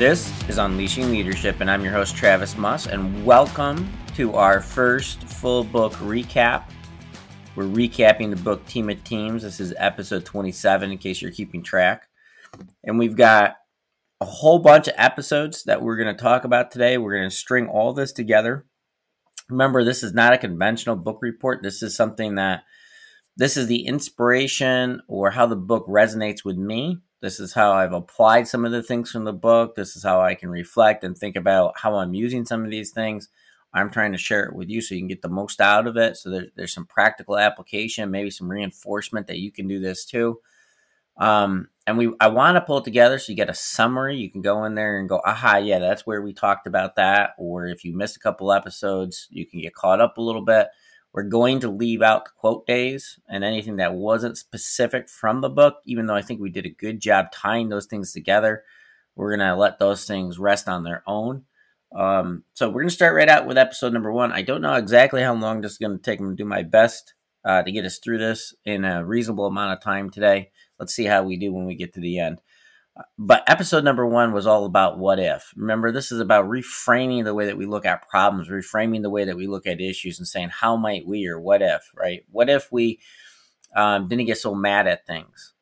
This 0.00 0.32
is 0.48 0.56
Unleashing 0.56 1.10
Leadership, 1.10 1.60
and 1.60 1.70
I'm 1.70 1.84
your 1.84 1.92
host, 1.92 2.16
Travis 2.16 2.54
Maus, 2.54 2.86
and 2.86 3.22
welcome 3.22 3.92
to 4.14 4.32
our 4.32 4.62
first 4.62 5.22
full 5.24 5.62
book 5.62 5.92
recap. 5.92 6.70
We're 7.54 7.64
recapping 7.64 8.30
the 8.30 8.36
book 8.36 8.64
Team 8.64 8.88
of 8.88 9.04
Teams. 9.04 9.42
This 9.42 9.60
is 9.60 9.74
episode 9.76 10.24
27, 10.24 10.92
in 10.92 10.96
case 10.96 11.20
you're 11.20 11.30
keeping 11.30 11.62
track. 11.62 12.08
And 12.82 12.98
we've 12.98 13.14
got 13.14 13.56
a 14.22 14.24
whole 14.24 14.58
bunch 14.58 14.88
of 14.88 14.94
episodes 14.96 15.64
that 15.64 15.82
we're 15.82 15.98
going 16.02 16.16
to 16.16 16.22
talk 16.22 16.44
about 16.44 16.70
today. 16.70 16.96
We're 16.96 17.18
going 17.18 17.28
to 17.28 17.36
string 17.36 17.68
all 17.68 17.92
this 17.92 18.12
together. 18.12 18.64
Remember, 19.50 19.84
this 19.84 20.02
is 20.02 20.14
not 20.14 20.32
a 20.32 20.38
conventional 20.38 20.96
book 20.96 21.18
report. 21.20 21.62
This 21.62 21.82
is 21.82 21.94
something 21.94 22.36
that 22.36 22.62
this 23.36 23.58
is 23.58 23.66
the 23.66 23.84
inspiration 23.84 25.02
or 25.08 25.32
how 25.32 25.44
the 25.44 25.56
book 25.56 25.86
resonates 25.86 26.42
with 26.42 26.56
me. 26.56 27.00
This 27.20 27.38
is 27.38 27.52
how 27.52 27.72
I've 27.72 27.92
applied 27.92 28.48
some 28.48 28.64
of 28.64 28.72
the 28.72 28.82
things 28.82 29.10
from 29.10 29.24
the 29.24 29.32
book. 29.32 29.74
This 29.74 29.94
is 29.96 30.02
how 30.02 30.20
I 30.20 30.34
can 30.34 30.48
reflect 30.48 31.04
and 31.04 31.16
think 31.16 31.36
about 31.36 31.78
how 31.78 31.96
I'm 31.96 32.14
using 32.14 32.44
some 32.44 32.64
of 32.64 32.70
these 32.70 32.92
things. 32.92 33.28
I'm 33.72 33.90
trying 33.90 34.12
to 34.12 34.18
share 34.18 34.44
it 34.46 34.54
with 34.54 34.68
you 34.68 34.80
so 34.80 34.94
you 34.94 35.00
can 35.00 35.08
get 35.08 35.22
the 35.22 35.28
most 35.28 35.60
out 35.60 35.86
of 35.86 35.96
it. 35.96 36.16
So 36.16 36.30
there, 36.30 36.46
there's 36.56 36.72
some 36.72 36.86
practical 36.86 37.38
application, 37.38 38.10
maybe 38.10 38.30
some 38.30 38.50
reinforcement 38.50 39.26
that 39.28 39.38
you 39.38 39.52
can 39.52 39.68
do 39.68 39.78
this 39.78 40.04
too. 40.04 40.40
Um, 41.18 41.68
and 41.86 41.98
we 41.98 42.12
I 42.20 42.28
want 42.28 42.56
to 42.56 42.62
pull 42.62 42.78
it 42.78 42.84
together 42.84 43.18
so 43.18 43.30
you 43.30 43.36
get 43.36 43.50
a 43.50 43.54
summary. 43.54 44.16
You 44.16 44.30
can 44.30 44.40
go 44.40 44.64
in 44.64 44.74
there 44.74 44.98
and 44.98 45.08
go, 45.08 45.20
aha, 45.24 45.56
yeah, 45.58 45.78
that's 45.78 46.06
where 46.06 46.22
we 46.22 46.32
talked 46.32 46.66
about 46.66 46.96
that. 46.96 47.34
Or 47.38 47.66
if 47.66 47.84
you 47.84 47.94
missed 47.94 48.16
a 48.16 48.20
couple 48.20 48.52
episodes, 48.52 49.28
you 49.30 49.46
can 49.46 49.60
get 49.60 49.74
caught 49.74 50.00
up 50.00 50.16
a 50.16 50.22
little 50.22 50.44
bit. 50.44 50.68
We're 51.12 51.24
going 51.24 51.60
to 51.60 51.68
leave 51.68 52.02
out 52.02 52.24
the 52.24 52.30
quote 52.36 52.66
days 52.66 53.18
and 53.28 53.42
anything 53.42 53.76
that 53.76 53.94
wasn't 53.94 54.38
specific 54.38 55.08
from 55.08 55.40
the 55.40 55.48
book, 55.48 55.76
even 55.84 56.06
though 56.06 56.14
I 56.14 56.22
think 56.22 56.40
we 56.40 56.50
did 56.50 56.66
a 56.66 56.70
good 56.70 57.00
job 57.00 57.32
tying 57.32 57.68
those 57.68 57.86
things 57.86 58.12
together. 58.12 58.62
We're 59.16 59.36
going 59.36 59.48
to 59.48 59.56
let 59.56 59.78
those 59.78 60.04
things 60.04 60.38
rest 60.38 60.68
on 60.68 60.84
their 60.84 61.02
own. 61.06 61.44
Um, 61.94 62.44
so 62.54 62.68
we're 62.68 62.82
going 62.82 62.88
to 62.88 62.94
start 62.94 63.16
right 63.16 63.28
out 63.28 63.46
with 63.46 63.58
episode 63.58 63.92
number 63.92 64.12
one. 64.12 64.30
I 64.30 64.42
don't 64.42 64.62
know 64.62 64.74
exactly 64.74 65.22
how 65.22 65.34
long 65.34 65.60
this 65.60 65.72
is 65.72 65.78
going 65.78 65.96
to 65.96 66.02
take. 66.02 66.20
I'm 66.20 66.26
going 66.26 66.36
to 66.36 66.42
do 66.42 66.48
my 66.48 66.62
best 66.62 67.14
uh, 67.44 67.62
to 67.62 67.72
get 67.72 67.84
us 67.84 67.98
through 67.98 68.18
this 68.18 68.54
in 68.64 68.84
a 68.84 69.04
reasonable 69.04 69.46
amount 69.46 69.72
of 69.72 69.82
time 69.82 70.10
today. 70.10 70.50
Let's 70.78 70.94
see 70.94 71.06
how 71.06 71.24
we 71.24 71.36
do 71.36 71.52
when 71.52 71.66
we 71.66 71.74
get 71.74 71.94
to 71.94 72.00
the 72.00 72.20
end. 72.20 72.40
But 73.18 73.44
episode 73.46 73.84
number 73.84 74.06
one 74.06 74.32
was 74.32 74.46
all 74.46 74.64
about 74.64 74.98
what 74.98 75.18
if. 75.18 75.52
Remember, 75.56 75.92
this 75.92 76.10
is 76.10 76.20
about 76.20 76.48
reframing 76.48 77.24
the 77.24 77.34
way 77.34 77.46
that 77.46 77.56
we 77.56 77.66
look 77.66 77.86
at 77.86 78.08
problems, 78.08 78.48
reframing 78.48 79.02
the 79.02 79.10
way 79.10 79.24
that 79.24 79.36
we 79.36 79.46
look 79.46 79.66
at 79.66 79.80
issues, 79.80 80.18
and 80.18 80.26
saying, 80.26 80.50
how 80.50 80.76
might 80.76 81.06
we 81.06 81.26
or 81.26 81.40
what 81.40 81.62
if, 81.62 81.90
right? 81.94 82.24
What 82.30 82.48
if 82.50 82.70
we 82.72 83.00
um, 83.74 84.08
didn't 84.08 84.26
get 84.26 84.38
so 84.38 84.54
mad 84.54 84.86
at 84.86 85.06
things? 85.06 85.54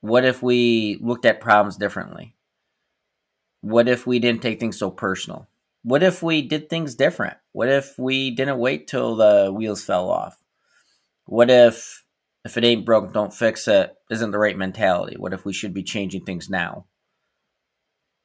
What 0.00 0.24
if 0.24 0.42
we 0.42 0.98
looked 1.00 1.24
at 1.24 1.40
problems 1.40 1.76
differently? 1.76 2.36
What 3.60 3.88
if 3.88 4.06
we 4.06 4.18
didn't 4.18 4.42
take 4.42 4.60
things 4.60 4.78
so 4.78 4.90
personal? 4.90 5.48
What 5.82 6.02
if 6.02 6.22
we 6.22 6.42
did 6.42 6.68
things 6.68 6.94
different? 6.94 7.36
What 7.52 7.68
if 7.68 7.98
we 7.98 8.30
didn't 8.30 8.58
wait 8.58 8.86
till 8.86 9.16
the 9.16 9.50
wheels 9.52 9.84
fell 9.84 10.10
off? 10.10 10.38
What 11.26 11.50
if 11.50 12.03
if 12.44 12.56
it 12.56 12.64
ain't 12.64 12.84
broke, 12.84 13.12
don't 13.12 13.32
fix 13.32 13.66
it 13.68 13.94
isn't 14.10 14.30
the 14.30 14.38
right 14.38 14.56
mentality. 14.56 15.16
What 15.16 15.32
if 15.32 15.44
we 15.44 15.52
should 15.52 15.72
be 15.72 15.82
changing 15.82 16.24
things 16.24 16.50
now? 16.50 16.86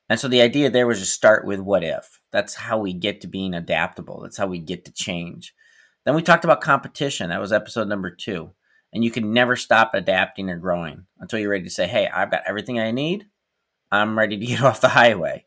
And 0.10 0.20
so 0.20 0.28
the 0.28 0.42
idea 0.42 0.70
there 0.70 0.88
was 0.88 1.00
to 1.00 1.06
start 1.06 1.46
with 1.46 1.60
what 1.60 1.84
if. 1.84 2.20
That's 2.32 2.56
how 2.56 2.80
we 2.80 2.94
get 2.94 3.22
to 3.22 3.28
being 3.28 3.54
adaptable. 3.54 4.22
That's 4.22 4.38
how 4.38 4.48
we 4.48 4.60
get 4.60 4.86
to 4.86 4.92
change. 4.92 5.54
Then 6.06 6.16
we 6.16 6.22
talked 6.22 6.44
about 6.44 6.62
competition. 6.62 7.30
That 7.30 7.40
was 7.40 7.54
episode 7.54 7.88
number 7.88 8.10
two. 8.10 8.52
And 8.92 9.04
you 9.04 9.12
can 9.12 9.34
never 9.34 9.56
stop 9.56 9.94
adapting 9.94 10.50
or 10.50 10.58
growing 10.58 11.06
until 11.20 11.40
you're 11.40 11.52
ready 11.52 11.66
to 11.66 11.70
say, 11.70 11.88
hey, 11.88 12.08
I've 12.08 12.32
got 12.32 12.44
everything 12.48 12.80
I 12.80 12.92
need. 12.92 13.28
I'm 13.92 14.18
ready 14.18 14.38
to 14.38 14.46
get 14.48 14.64
off 14.64 14.82
the 14.82 14.90
highway. 14.90 15.46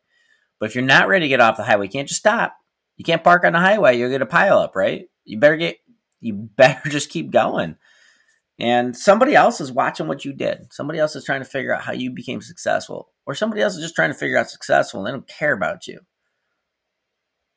But 0.59 0.69
if 0.69 0.75
you're 0.75 0.83
not 0.83 1.09
ready 1.09 1.25
to 1.25 1.29
get 1.29 1.41
off 1.41 1.57
the 1.57 1.63
highway, 1.63 1.87
you 1.87 1.91
can't 1.91 2.07
just 2.07 2.21
stop. 2.21 2.55
You 2.95 3.03
can't 3.03 3.23
park 3.23 3.43
on 3.43 3.53
the 3.53 3.59
highway. 3.59 3.97
You'll 3.97 4.09
get 4.09 4.21
a 4.21 4.25
pile 4.25 4.59
up, 4.59 4.75
right? 4.75 5.07
You 5.25 5.39
better 5.39 5.57
get, 5.57 5.77
you 6.21 6.33
better 6.55 6.89
just 6.89 7.09
keep 7.09 7.31
going. 7.31 7.75
And 8.59 8.95
somebody 8.95 9.35
else 9.35 9.59
is 9.59 9.71
watching 9.71 10.07
what 10.07 10.25
you 10.25 10.33
did. 10.33 10.71
Somebody 10.71 10.99
else 10.99 11.15
is 11.15 11.23
trying 11.23 11.41
to 11.41 11.45
figure 11.45 11.73
out 11.73 11.81
how 11.81 11.93
you 11.93 12.11
became 12.11 12.41
successful. 12.41 13.09
Or 13.25 13.33
somebody 13.33 13.61
else 13.61 13.75
is 13.75 13.81
just 13.81 13.95
trying 13.95 14.11
to 14.11 14.17
figure 14.17 14.37
out 14.37 14.49
successful 14.49 14.99
and 14.99 15.07
they 15.07 15.11
don't 15.11 15.27
care 15.27 15.53
about 15.53 15.87
you. 15.87 15.99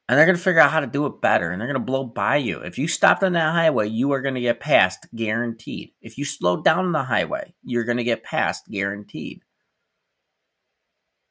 And 0.09 0.17
they're 0.17 0.27
going 0.27 0.37
to 0.37 0.43
figure 0.43 0.61
out 0.61 0.71
how 0.71 0.81
to 0.81 0.87
do 0.87 1.07
it 1.07 1.21
better 1.21 1.51
and 1.51 1.61
they're 1.61 1.69
going 1.69 1.81
to 1.81 1.85
blow 1.85 2.05
by 2.05 2.37
you. 2.37 2.61
If 2.61 2.79
you 2.79 2.87
stopped 2.87 3.25
on 3.25 3.33
that 3.33 3.53
highway, 3.53 3.89
you 3.89 4.13
are 4.13 4.23
going 4.23 4.37
to 4.37 4.41
get 4.41 4.61
passed, 4.61 5.07
guaranteed. 5.15 5.91
If 6.01 6.17
you 6.17 6.25
slow 6.25 6.63
down 6.63 6.93
the 6.93 7.03
highway, 7.03 7.55
you're 7.63 7.85
going 7.85 7.99
to 7.99 8.05
get 8.05 8.23
passed, 8.23 8.69
guaranteed. 8.71 9.43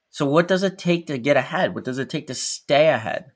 So, 0.09 0.25
what 0.25 0.47
does 0.47 0.63
it 0.63 0.77
take 0.77 1.07
to 1.07 1.17
get 1.17 1.37
ahead? 1.37 1.73
What 1.73 1.85
does 1.85 1.99
it 1.99 2.09
take 2.09 2.27
to 2.27 2.35
stay 2.35 2.89
ahead? 2.89 3.31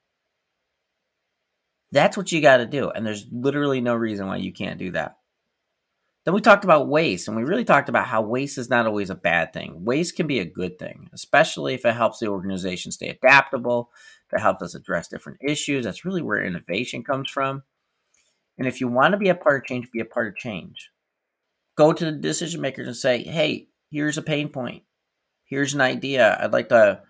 That's 1.91 2.16
what 2.16 2.31
you 2.31 2.41
got 2.41 2.57
to 2.57 2.66
do. 2.66 2.89
And 2.89 3.06
there's 3.06 3.25
literally 3.31 3.81
no 3.81 3.95
reason 3.95 4.28
why 4.28 4.38
you 4.38 4.53
can't 4.53 4.79
do 4.79 4.91
that. 4.91 5.19
Then 6.29 6.35
we 6.35 6.41
talked 6.41 6.63
about 6.63 6.88
waste, 6.88 7.28
and 7.28 7.35
we 7.35 7.41
really 7.41 7.66
talked 7.66 7.90
about 7.90 8.06
how 8.06 8.22
waste 8.22 8.59
is 8.59 8.69
not 8.69 8.85
always 8.85 9.09
a 9.09 9.16
bad 9.16 9.51
thing. 9.51 9.84
Waste 9.84 10.16
can 10.16 10.28
be 10.28 10.38
a 10.38 10.45
good 10.45 10.78
thing, 10.78 11.09
especially 11.12 11.73
if 11.73 11.85
it 11.85 11.95
helps 11.95 12.19
the 12.19 12.28
organization 12.28 12.91
stay 12.91 13.09
adaptable, 13.09 13.90
it 14.31 14.39
helps 14.39 14.62
us 14.62 14.75
address 14.75 15.07
different 15.07 15.39
issues. 15.41 15.85
That's 15.85 16.06
really 16.06 16.22
where 16.22 16.45
innovation 16.45 17.03
comes 17.03 17.31
from. 17.31 17.63
And 18.59 18.68
if 18.68 18.79
you 18.79 18.88
want 18.88 19.13
to 19.13 19.18
be 19.18 19.29
a 19.29 19.34
part 19.34 19.63
of 19.63 19.66
change, 19.66 19.89
be 19.91 20.01
a 20.01 20.06
part 20.06 20.28
of 20.28 20.35
change. 20.35 20.91
Go 21.75 21.94
to 21.94 22.06
the 22.06 22.12
decision 22.12 22.62
makers 22.62 22.85
and 22.85 22.95
say, 22.95 23.23
hey, 23.23 23.69
here's 23.89 24.19
a 24.19 24.22
pain 24.22 24.50
point. 24.50 24.84
Here's 25.45 25.73
an 25.73 25.81
idea. 25.81 26.38
I'd 26.39 26.53
like 26.53 26.69
to 26.69 27.01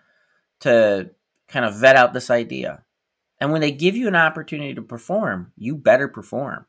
to 0.61 1.09
kind 1.49 1.65
of 1.65 1.75
vet 1.75 1.97
out 1.97 2.13
this 2.13 2.29
idea. 2.29 2.85
And 3.41 3.51
when 3.51 3.59
they 3.59 3.71
give 3.71 3.97
you 3.97 4.07
an 4.07 4.15
opportunity 4.15 4.75
to 4.75 4.81
perform, 4.81 5.51
you 5.57 5.75
better 5.75 6.07
perform. 6.07 6.67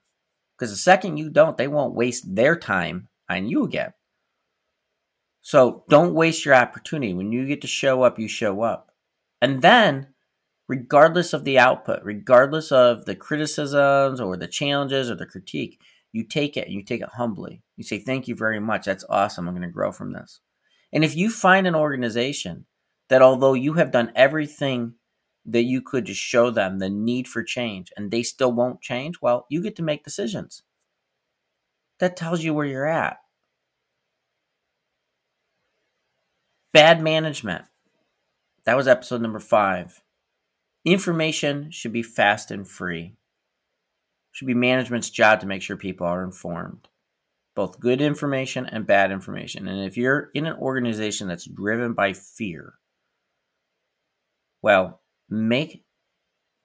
Because 0.60 0.72
the 0.72 0.76
second 0.76 1.16
you 1.16 1.30
don't, 1.30 1.56
they 1.56 1.68
won't 1.68 1.94
waste 1.94 2.34
their 2.34 2.54
time 2.54 3.08
on 3.30 3.48
you 3.48 3.64
again. 3.64 3.94
So 5.40 5.84
don't 5.88 6.12
waste 6.12 6.44
your 6.44 6.54
opportunity. 6.54 7.14
When 7.14 7.32
you 7.32 7.46
get 7.46 7.62
to 7.62 7.66
show 7.66 8.02
up, 8.02 8.18
you 8.18 8.28
show 8.28 8.60
up. 8.60 8.90
And 9.40 9.62
then, 9.62 10.08
regardless 10.68 11.32
of 11.32 11.44
the 11.44 11.58
output, 11.58 12.00
regardless 12.04 12.70
of 12.72 13.06
the 13.06 13.14
criticisms 13.14 14.20
or 14.20 14.36
the 14.36 14.46
challenges 14.46 15.10
or 15.10 15.14
the 15.14 15.24
critique, 15.24 15.80
you 16.12 16.24
take 16.24 16.58
it 16.58 16.66
and 16.66 16.74
you 16.74 16.84
take 16.84 17.00
it 17.00 17.08
humbly. 17.14 17.62
You 17.78 17.84
say, 17.84 17.98
Thank 17.98 18.28
you 18.28 18.34
very 18.34 18.60
much. 18.60 18.84
That's 18.84 19.04
awesome. 19.08 19.48
I'm 19.48 19.54
going 19.54 19.66
to 19.66 19.72
grow 19.72 19.92
from 19.92 20.12
this. 20.12 20.40
And 20.92 21.02
if 21.02 21.16
you 21.16 21.30
find 21.30 21.66
an 21.66 21.74
organization 21.74 22.66
that, 23.08 23.22
although 23.22 23.54
you 23.54 23.74
have 23.74 23.92
done 23.92 24.12
everything 24.14 24.96
that 25.46 25.62
you 25.64 25.80
could 25.80 26.04
just 26.04 26.20
show 26.20 26.50
them 26.50 26.78
the 26.78 26.90
need 26.90 27.26
for 27.26 27.42
change 27.42 27.92
and 27.96 28.10
they 28.10 28.22
still 28.22 28.52
won't 28.52 28.80
change, 28.80 29.20
well, 29.20 29.46
you 29.48 29.62
get 29.62 29.76
to 29.76 29.82
make 29.82 30.04
decisions. 30.04 30.62
That 31.98 32.16
tells 32.16 32.42
you 32.42 32.54
where 32.54 32.66
you're 32.66 32.86
at. 32.86 33.18
Bad 36.72 37.02
management. 37.02 37.64
That 38.64 38.76
was 38.76 38.86
episode 38.86 39.22
number 39.22 39.40
five. 39.40 40.02
Information 40.84 41.70
should 41.70 41.92
be 41.92 42.02
fast 42.02 42.50
and 42.50 42.66
free. 42.66 43.16
Should 44.32 44.46
be 44.46 44.54
management's 44.54 45.10
job 45.10 45.40
to 45.40 45.46
make 45.46 45.62
sure 45.62 45.76
people 45.76 46.06
are 46.06 46.22
informed, 46.22 46.88
both 47.54 47.80
good 47.80 48.00
information 48.00 48.66
and 48.66 48.86
bad 48.86 49.10
information. 49.10 49.66
And 49.66 49.84
if 49.84 49.96
you're 49.96 50.30
in 50.34 50.46
an 50.46 50.56
organization 50.56 51.26
that's 51.26 51.44
driven 51.44 51.94
by 51.94 52.12
fear, 52.12 52.74
well, 54.62 54.99
make 55.30 55.84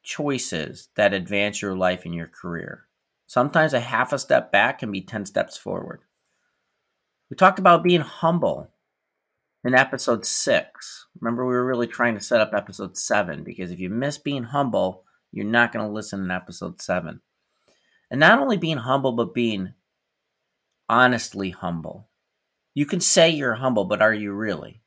choices 0.03 0.89
that 0.95 1.13
advance 1.13 1.61
your 1.61 1.75
life 1.75 2.05
and 2.05 2.13
your 2.13 2.27
career. 2.27 2.85
Sometimes 3.27 3.73
a 3.73 3.79
half 3.79 4.13
a 4.13 4.19
step 4.19 4.51
back 4.51 4.79
can 4.79 4.91
be 4.91 5.01
10 5.01 5.25
steps 5.25 5.57
forward. 5.57 6.01
We 7.29 7.35
talked 7.35 7.59
about 7.59 7.83
being 7.83 8.01
humble 8.01 8.71
in 9.63 9.73
episode 9.73 10.25
six. 10.25 11.07
Remember, 11.19 11.45
we 11.45 11.53
were 11.53 11.65
really 11.65 11.87
trying 11.87 12.13
to 12.15 12.23
set 12.23 12.39
up 12.39 12.53
episode 12.53 12.97
seven 12.97 13.43
because 13.43 13.71
if 13.71 13.79
you 13.79 13.89
miss 13.89 14.17
being 14.17 14.43
humble, 14.43 15.03
you're 15.31 15.45
not 15.45 15.71
going 15.73 15.85
to 15.85 15.91
listen 15.91 16.23
in 16.23 16.31
episode 16.31 16.81
seven. 16.81 17.21
And 18.11 18.19
not 18.19 18.39
only 18.39 18.57
being 18.57 18.77
humble, 18.77 19.13
but 19.13 19.33
being 19.33 19.73
honestly 20.87 21.49
humble. 21.49 22.07
You 22.75 22.85
can 22.85 23.01
say 23.01 23.31
you're 23.31 23.55
humble, 23.55 23.85
but 23.85 24.03
are 24.03 24.13
you 24.13 24.33
really? 24.33 24.81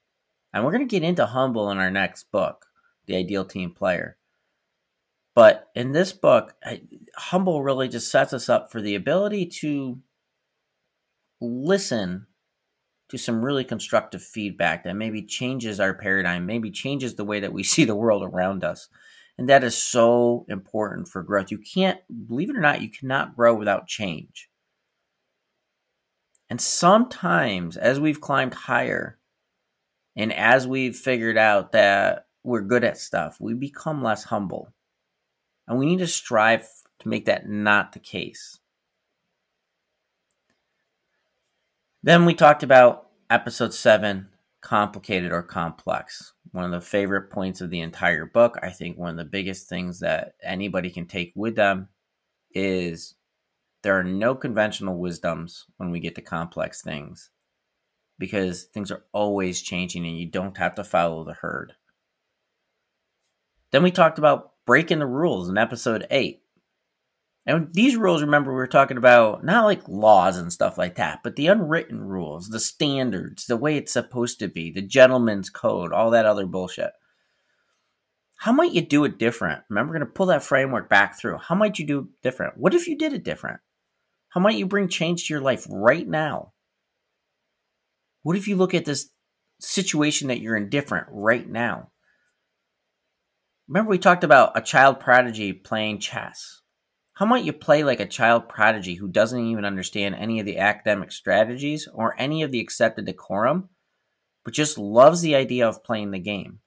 And 0.52 0.64
we're 0.64 0.72
going 0.72 0.86
to 0.86 0.90
get 0.90 1.02
into 1.02 1.26
humble 1.26 1.70
in 1.70 1.78
our 1.78 1.90
next 1.90 2.30
book 2.30 2.67
the 3.08 3.16
ideal 3.16 3.46
team 3.46 3.72
player. 3.72 4.18
But 5.34 5.70
in 5.74 5.92
this 5.92 6.12
book, 6.12 6.54
Humble 7.16 7.62
really 7.62 7.88
just 7.88 8.10
sets 8.10 8.32
us 8.32 8.48
up 8.48 8.72
for 8.72 8.80
the 8.82 8.94
ability 8.96 9.46
to 9.60 10.00
listen 11.40 12.26
to 13.08 13.18
some 13.18 13.44
really 13.44 13.64
constructive 13.64 14.22
feedback 14.22 14.84
that 14.84 14.96
maybe 14.96 15.22
changes 15.22 15.80
our 15.80 15.94
paradigm, 15.94 16.46
maybe 16.46 16.70
changes 16.70 17.14
the 17.14 17.24
way 17.24 17.40
that 17.40 17.52
we 17.52 17.62
see 17.64 17.84
the 17.84 17.96
world 17.96 18.22
around 18.22 18.64
us. 18.64 18.88
And 19.38 19.48
that 19.48 19.64
is 19.64 19.76
so 19.80 20.46
important 20.48 21.08
for 21.08 21.22
growth. 21.22 21.50
You 21.50 21.58
can't, 21.58 22.00
believe 22.28 22.50
it 22.50 22.56
or 22.56 22.60
not, 22.60 22.82
you 22.82 22.90
cannot 22.90 23.36
grow 23.36 23.54
without 23.54 23.86
change. 23.86 24.50
And 26.50 26.60
sometimes, 26.60 27.76
as 27.78 27.98
we've 28.00 28.20
climbed 28.20 28.54
higher, 28.54 29.18
And 30.16 30.32
as 30.32 30.66
we've 30.66 30.96
figured 30.96 31.38
out 31.38 31.72
that 31.72 32.27
we're 32.48 32.62
good 32.62 32.84
at 32.84 32.98
stuff, 32.98 33.36
we 33.40 33.54
become 33.54 34.02
less 34.02 34.24
humble. 34.24 34.72
And 35.66 35.78
we 35.78 35.86
need 35.86 35.98
to 35.98 36.06
strive 36.06 36.66
to 37.00 37.08
make 37.08 37.26
that 37.26 37.48
not 37.48 37.92
the 37.92 37.98
case. 37.98 38.58
Then 42.02 42.24
we 42.24 42.34
talked 42.34 42.62
about 42.62 43.08
episode 43.28 43.74
seven 43.74 44.28
complicated 44.60 45.30
or 45.30 45.42
complex. 45.42 46.32
One 46.52 46.64
of 46.64 46.70
the 46.70 46.80
favorite 46.80 47.30
points 47.30 47.60
of 47.60 47.70
the 47.70 47.80
entire 47.80 48.24
book. 48.24 48.56
I 48.62 48.70
think 48.70 48.96
one 48.96 49.10
of 49.10 49.16
the 49.16 49.24
biggest 49.24 49.68
things 49.68 50.00
that 50.00 50.34
anybody 50.42 50.90
can 50.90 51.06
take 51.06 51.32
with 51.36 51.54
them 51.54 51.88
is 52.52 53.14
there 53.82 53.98
are 53.98 54.04
no 54.04 54.34
conventional 54.34 54.98
wisdoms 54.98 55.66
when 55.76 55.90
we 55.90 56.00
get 56.00 56.14
to 56.14 56.22
complex 56.22 56.82
things 56.82 57.30
because 58.18 58.64
things 58.64 58.90
are 58.90 59.04
always 59.12 59.62
changing 59.62 60.06
and 60.06 60.18
you 60.18 60.26
don't 60.26 60.56
have 60.56 60.74
to 60.74 60.84
follow 60.84 61.24
the 61.24 61.34
herd. 61.34 61.74
Then 63.70 63.82
we 63.82 63.90
talked 63.90 64.18
about 64.18 64.52
breaking 64.66 64.98
the 64.98 65.06
rules 65.06 65.48
in 65.48 65.58
episode 65.58 66.06
8. 66.10 66.40
And 67.46 67.72
these 67.72 67.96
rules, 67.96 68.20
remember, 68.20 68.50
we 68.50 68.56
were 68.56 68.66
talking 68.66 68.98
about 68.98 69.42
not 69.42 69.64
like 69.64 69.88
laws 69.88 70.36
and 70.36 70.52
stuff 70.52 70.76
like 70.76 70.96
that, 70.96 71.20
but 71.24 71.36
the 71.36 71.46
unwritten 71.46 72.02
rules, 72.02 72.50
the 72.50 72.60
standards, 72.60 73.46
the 73.46 73.56
way 73.56 73.76
it's 73.76 73.92
supposed 73.92 74.38
to 74.40 74.48
be, 74.48 74.70
the 74.70 74.82
gentleman's 74.82 75.48
code, 75.48 75.92
all 75.92 76.10
that 76.10 76.26
other 76.26 76.44
bullshit. 76.44 76.90
How 78.36 78.52
might 78.52 78.72
you 78.72 78.82
do 78.82 79.04
it 79.04 79.18
different? 79.18 79.62
Remember, 79.70 79.92
we're 79.92 79.98
going 79.98 80.08
to 80.08 80.12
pull 80.12 80.26
that 80.26 80.44
framework 80.44 80.90
back 80.90 81.18
through. 81.18 81.38
How 81.38 81.54
might 81.54 81.78
you 81.78 81.86
do 81.86 81.98
it 82.00 82.22
different? 82.22 82.58
What 82.58 82.74
if 82.74 82.86
you 82.86 82.96
did 82.96 83.12
it 83.14 83.24
different? 83.24 83.60
How 84.28 84.40
might 84.40 84.56
you 84.56 84.66
bring 84.66 84.88
change 84.88 85.26
to 85.26 85.34
your 85.34 85.40
life 85.40 85.66
right 85.70 86.06
now? 86.06 86.52
What 88.22 88.36
if 88.36 88.46
you 88.46 88.56
look 88.56 88.74
at 88.74 88.84
this 88.84 89.08
situation 89.58 90.28
that 90.28 90.40
you're 90.40 90.56
in 90.56 90.68
different 90.68 91.06
right 91.10 91.48
now? 91.48 91.90
Remember, 93.68 93.90
we 93.90 93.98
talked 93.98 94.24
about 94.24 94.56
a 94.56 94.62
child 94.62 94.98
prodigy 94.98 95.52
playing 95.52 95.98
chess. 95.98 96.62
How 97.12 97.26
might 97.26 97.44
you 97.44 97.52
play 97.52 97.84
like 97.84 98.00
a 98.00 98.06
child 98.06 98.48
prodigy 98.48 98.94
who 98.94 99.08
doesn't 99.08 99.44
even 99.44 99.66
understand 99.66 100.14
any 100.14 100.40
of 100.40 100.46
the 100.46 100.56
academic 100.56 101.12
strategies 101.12 101.86
or 101.92 102.14
any 102.18 102.42
of 102.42 102.50
the 102.50 102.60
accepted 102.60 103.04
decorum, 103.04 103.68
but 104.42 104.54
just 104.54 104.78
loves 104.78 105.20
the 105.20 105.34
idea 105.34 105.68
of 105.68 105.84
playing 105.84 106.12
the 106.12 106.18
game? 106.18 106.60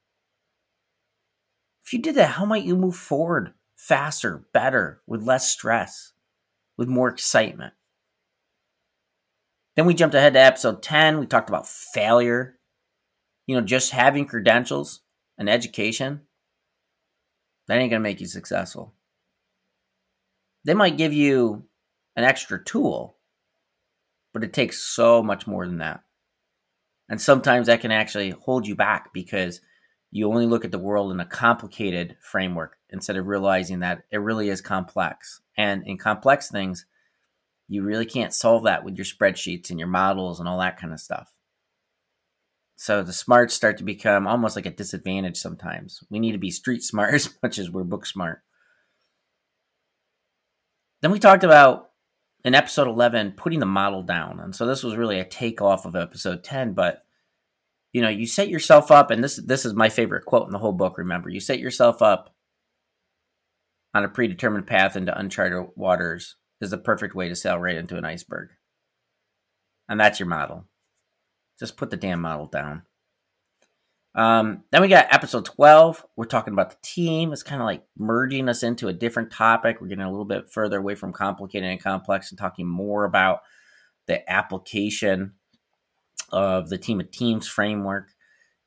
If 1.83 1.91
you 1.91 1.99
did 1.99 2.15
that, 2.15 2.31
how 2.31 2.45
might 2.45 2.65
you 2.65 2.75
move 2.75 2.95
forward 2.95 3.53
faster, 3.75 4.45
better, 4.53 5.01
with 5.07 5.23
less 5.23 5.49
stress, 5.49 6.13
with 6.77 6.87
more 6.87 7.09
excitement? 7.09 7.73
Then 9.75 9.87
we 9.87 9.95
jumped 9.95 10.13
ahead 10.13 10.33
to 10.33 10.39
episode 10.39 10.83
10. 10.83 11.19
We 11.19 11.25
talked 11.25 11.49
about 11.49 11.67
failure. 11.67 12.59
You 13.47 13.55
know, 13.55 13.65
just 13.65 13.91
having 13.91 14.25
credentials 14.27 15.01
and 15.37 15.49
education, 15.49 16.21
that 17.71 17.79
ain't 17.79 17.89
going 17.89 18.01
to 18.01 18.09
make 18.09 18.19
you 18.19 18.27
successful. 18.27 18.93
They 20.65 20.73
might 20.73 20.97
give 20.97 21.13
you 21.13 21.63
an 22.17 22.25
extra 22.25 22.61
tool, 22.61 23.15
but 24.33 24.43
it 24.43 24.51
takes 24.51 24.83
so 24.83 25.23
much 25.23 25.47
more 25.47 25.65
than 25.65 25.77
that. 25.77 26.03
And 27.07 27.21
sometimes 27.21 27.67
that 27.67 27.79
can 27.79 27.93
actually 27.93 28.31
hold 28.31 28.67
you 28.67 28.75
back 28.75 29.13
because 29.13 29.61
you 30.11 30.27
only 30.27 30.47
look 30.47 30.65
at 30.65 30.71
the 30.71 30.79
world 30.79 31.13
in 31.13 31.21
a 31.21 31.25
complicated 31.25 32.17
framework 32.19 32.77
instead 32.89 33.15
of 33.15 33.27
realizing 33.27 33.79
that 33.79 34.03
it 34.11 34.17
really 34.17 34.49
is 34.49 34.59
complex. 34.59 35.39
And 35.55 35.87
in 35.87 35.97
complex 35.97 36.51
things, 36.51 36.85
you 37.69 37.83
really 37.83 38.05
can't 38.05 38.33
solve 38.33 38.65
that 38.65 38.83
with 38.83 38.97
your 38.97 39.05
spreadsheets 39.05 39.69
and 39.69 39.79
your 39.79 39.87
models 39.87 40.41
and 40.41 40.49
all 40.49 40.59
that 40.59 40.77
kind 40.77 40.91
of 40.91 40.99
stuff. 40.99 41.33
So 42.81 43.03
the 43.03 43.13
smarts 43.13 43.53
start 43.53 43.77
to 43.77 43.83
become 43.83 44.25
almost 44.25 44.55
like 44.55 44.65
a 44.65 44.71
disadvantage 44.71 45.37
sometimes. 45.37 46.03
We 46.09 46.17
need 46.17 46.31
to 46.31 46.39
be 46.39 46.49
street 46.49 46.81
smart 46.83 47.13
as 47.13 47.29
much 47.43 47.59
as 47.59 47.69
we're 47.69 47.83
book 47.83 48.07
smart. 48.07 48.41
Then 51.03 51.11
we 51.11 51.19
talked 51.19 51.43
about 51.43 51.91
in 52.43 52.55
episode 52.55 52.87
11 52.87 53.33
putting 53.37 53.59
the 53.59 53.67
model 53.67 54.01
down. 54.01 54.39
And 54.39 54.55
so 54.55 54.65
this 54.65 54.81
was 54.81 54.95
really 54.95 55.19
a 55.19 55.23
takeoff 55.23 55.85
of 55.85 55.95
episode 55.95 56.43
10, 56.43 56.73
but 56.73 57.03
you 57.93 58.01
know, 58.01 58.09
you 58.09 58.25
set 58.25 58.49
yourself 58.49 58.89
up 58.89 59.11
and 59.11 59.23
this 59.23 59.35
this 59.35 59.63
is 59.63 59.75
my 59.75 59.89
favorite 59.89 60.25
quote 60.25 60.47
in 60.47 60.51
the 60.51 60.57
whole 60.57 60.71
book, 60.71 60.97
remember. 60.97 61.29
You 61.29 61.39
set 61.39 61.59
yourself 61.59 62.01
up 62.01 62.33
on 63.93 64.03
a 64.03 64.09
predetermined 64.09 64.65
path 64.65 64.95
into 64.95 65.15
uncharted 65.15 65.67
waters 65.75 66.35
is 66.59 66.71
the 66.71 66.79
perfect 66.79 67.13
way 67.13 67.29
to 67.29 67.35
sail 67.35 67.59
right 67.59 67.75
into 67.75 67.97
an 67.97 68.05
iceberg. 68.05 68.49
And 69.87 69.99
that's 69.99 70.19
your 70.19 70.29
model. 70.29 70.65
Just 71.61 71.77
put 71.77 71.91
the 71.91 71.95
damn 71.95 72.21
model 72.21 72.47
down. 72.47 72.81
Um, 74.15 74.63
then 74.71 74.81
we 74.81 74.87
got 74.87 75.13
episode 75.13 75.45
12. 75.45 76.03
We're 76.15 76.25
talking 76.25 76.53
about 76.53 76.71
the 76.71 76.77
team. 76.81 77.31
It's 77.31 77.43
kind 77.43 77.61
of 77.61 77.67
like 77.67 77.83
merging 77.95 78.49
us 78.49 78.63
into 78.63 78.87
a 78.87 78.93
different 78.93 79.31
topic. 79.31 79.79
We're 79.79 79.89
getting 79.89 80.03
a 80.03 80.09
little 80.09 80.25
bit 80.25 80.51
further 80.51 80.79
away 80.79 80.95
from 80.95 81.13
complicated 81.13 81.69
and 81.69 81.79
complex 81.79 82.31
and 82.31 82.39
talking 82.39 82.67
more 82.67 83.05
about 83.05 83.41
the 84.07 84.27
application 84.29 85.33
of 86.31 86.69
the 86.69 86.79
team 86.79 86.99
of 86.99 87.11
teams 87.11 87.47
framework. 87.47 88.09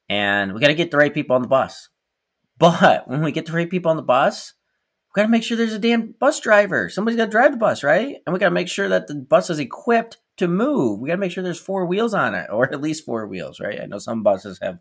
And 0.09 0.55
we 0.55 0.61
got 0.61 0.69
to 0.69 0.75
get 0.75 0.93
the 0.93 0.99
right 0.99 1.13
people 1.13 1.35
on 1.35 1.43
the 1.43 1.49
bus. 1.49 1.89
But 2.57 3.09
when 3.09 3.25
we 3.25 3.33
get 3.33 3.47
the 3.47 3.53
right 3.53 3.69
people 3.69 3.91
on 3.91 3.97
the 3.97 4.03
bus, 4.03 4.55
we 5.09 5.21
got 5.21 5.27
to 5.27 5.33
make 5.33 5.43
sure 5.43 5.57
there's 5.57 5.73
a 5.73 5.81
damn 5.81 6.13
bus 6.13 6.39
driver. 6.39 6.89
Somebody's 6.89 7.19
got 7.19 7.25
to 7.25 7.31
drive 7.33 7.51
the 7.51 7.59
bus, 7.59 7.83
right? 7.83 8.19
And 8.25 8.33
we 8.33 8.39
got 8.39 8.51
to 8.51 8.55
make 8.55 8.69
sure 8.69 8.89
that 8.89 9.09
the 9.09 9.17
bus 9.17 9.51
is 9.51 9.59
equipped 9.59 10.19
to 10.37 10.49
move. 10.49 11.01
We 11.01 11.09
got 11.09 11.15
to 11.15 11.21
make 11.21 11.33
sure 11.33 11.45
there's 11.45 11.61
four 11.61 11.87
wheels 11.87 12.15
on 12.15 12.35
it, 12.35 12.49
or 12.51 12.73
at 12.73 12.81
least 12.81 13.05
four 13.05 13.27
wheels, 13.27 13.61
right? 13.61 13.81
I 13.81 13.87
know 13.87 13.99
some 13.99 14.23
buses 14.23 14.59
have 14.61 14.79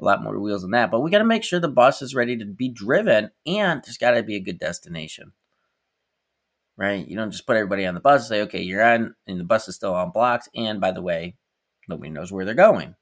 a 0.00 0.04
lot 0.04 0.22
more 0.22 0.38
wheels 0.38 0.62
than 0.62 0.72
that. 0.72 0.90
But 0.90 1.00
we 1.00 1.10
got 1.10 1.18
to 1.18 1.24
make 1.24 1.44
sure 1.44 1.60
the 1.60 1.68
bus 1.68 2.02
is 2.02 2.14
ready 2.14 2.36
to 2.36 2.44
be 2.44 2.68
driven 2.68 3.30
and 3.46 3.82
there's 3.84 3.98
got 3.98 4.12
to 4.12 4.22
be 4.22 4.36
a 4.36 4.40
good 4.40 4.58
destination. 4.58 5.32
Right? 6.76 7.06
You 7.06 7.16
don't 7.16 7.32
just 7.32 7.46
put 7.46 7.56
everybody 7.56 7.86
on 7.86 7.94
the 7.94 8.00
bus 8.00 8.22
and 8.22 8.28
say, 8.28 8.42
okay, 8.42 8.62
you're 8.62 8.84
on, 8.84 9.16
and 9.26 9.40
the 9.40 9.44
bus 9.44 9.66
is 9.66 9.74
still 9.74 9.94
on 9.94 10.12
blocks. 10.12 10.48
And 10.54 10.80
by 10.80 10.92
the 10.92 11.02
way, 11.02 11.36
nobody 11.88 12.10
knows 12.10 12.30
where 12.30 12.44
they're 12.44 12.54
going. 12.54 12.94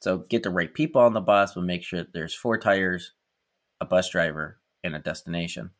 So 0.00 0.18
get 0.18 0.42
the 0.42 0.50
right 0.50 0.72
people 0.72 1.00
on 1.00 1.14
the 1.14 1.20
bus, 1.20 1.54
but 1.54 1.62
make 1.62 1.84
sure 1.84 2.04
there's 2.12 2.34
four 2.34 2.58
tires, 2.58 3.12
a 3.80 3.86
bus 3.86 4.10
driver, 4.10 4.58
and 4.82 4.96
a 4.96 4.98
destination. 4.98 5.70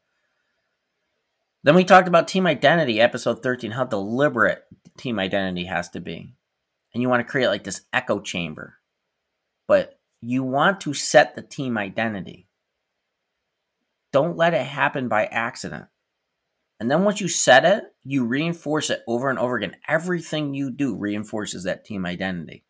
Then 1.65 1.75
we 1.75 1.85
talked 1.85 2.09
about 2.09 2.29
team 2.29 2.47
identity, 2.47 3.01
episode 3.01 3.43
13, 3.43 3.71
how 3.71 3.85
deliberate 3.85 4.65
team 4.99 5.19
identity 5.19 5.65
has 5.65 5.89
to 5.91 6.01
be. 6.01 6.35
And 6.93 7.03
you 7.03 7.09
want 7.09 7.27
to 7.27 7.31
create 7.31 7.49
like 7.49 7.65
this 7.65 7.81
echo 7.91 8.21
chamber. 8.21 8.75
But 9.67 9.99
you 10.21 10.43
want 10.43 10.83
to 10.83 10.93
set 10.93 11.35
the 11.35 11.43
team 11.43 11.79
identity. 11.79 12.49
Don't 14.13 14.37
let 14.37 14.53
it 14.53 14.67
happen 14.67 15.09
by 15.09 15.25
accident. 15.25 15.87
And 16.79 16.91
then 16.91 17.03
once 17.03 17.23
you 17.23 17.29
set 17.29 17.65
it, 17.65 17.85
you 18.05 18.27
reinforce 18.27 18.91
it 18.91 19.03
over 19.09 19.31
and 19.31 19.39
over 19.39 19.57
again. 19.57 19.77
Everything 19.89 20.53
you 20.53 20.71
do 20.71 20.95
reinforces 20.95 21.65
that 21.65 21.87
team 21.87 22.05
identity. 22.05 22.67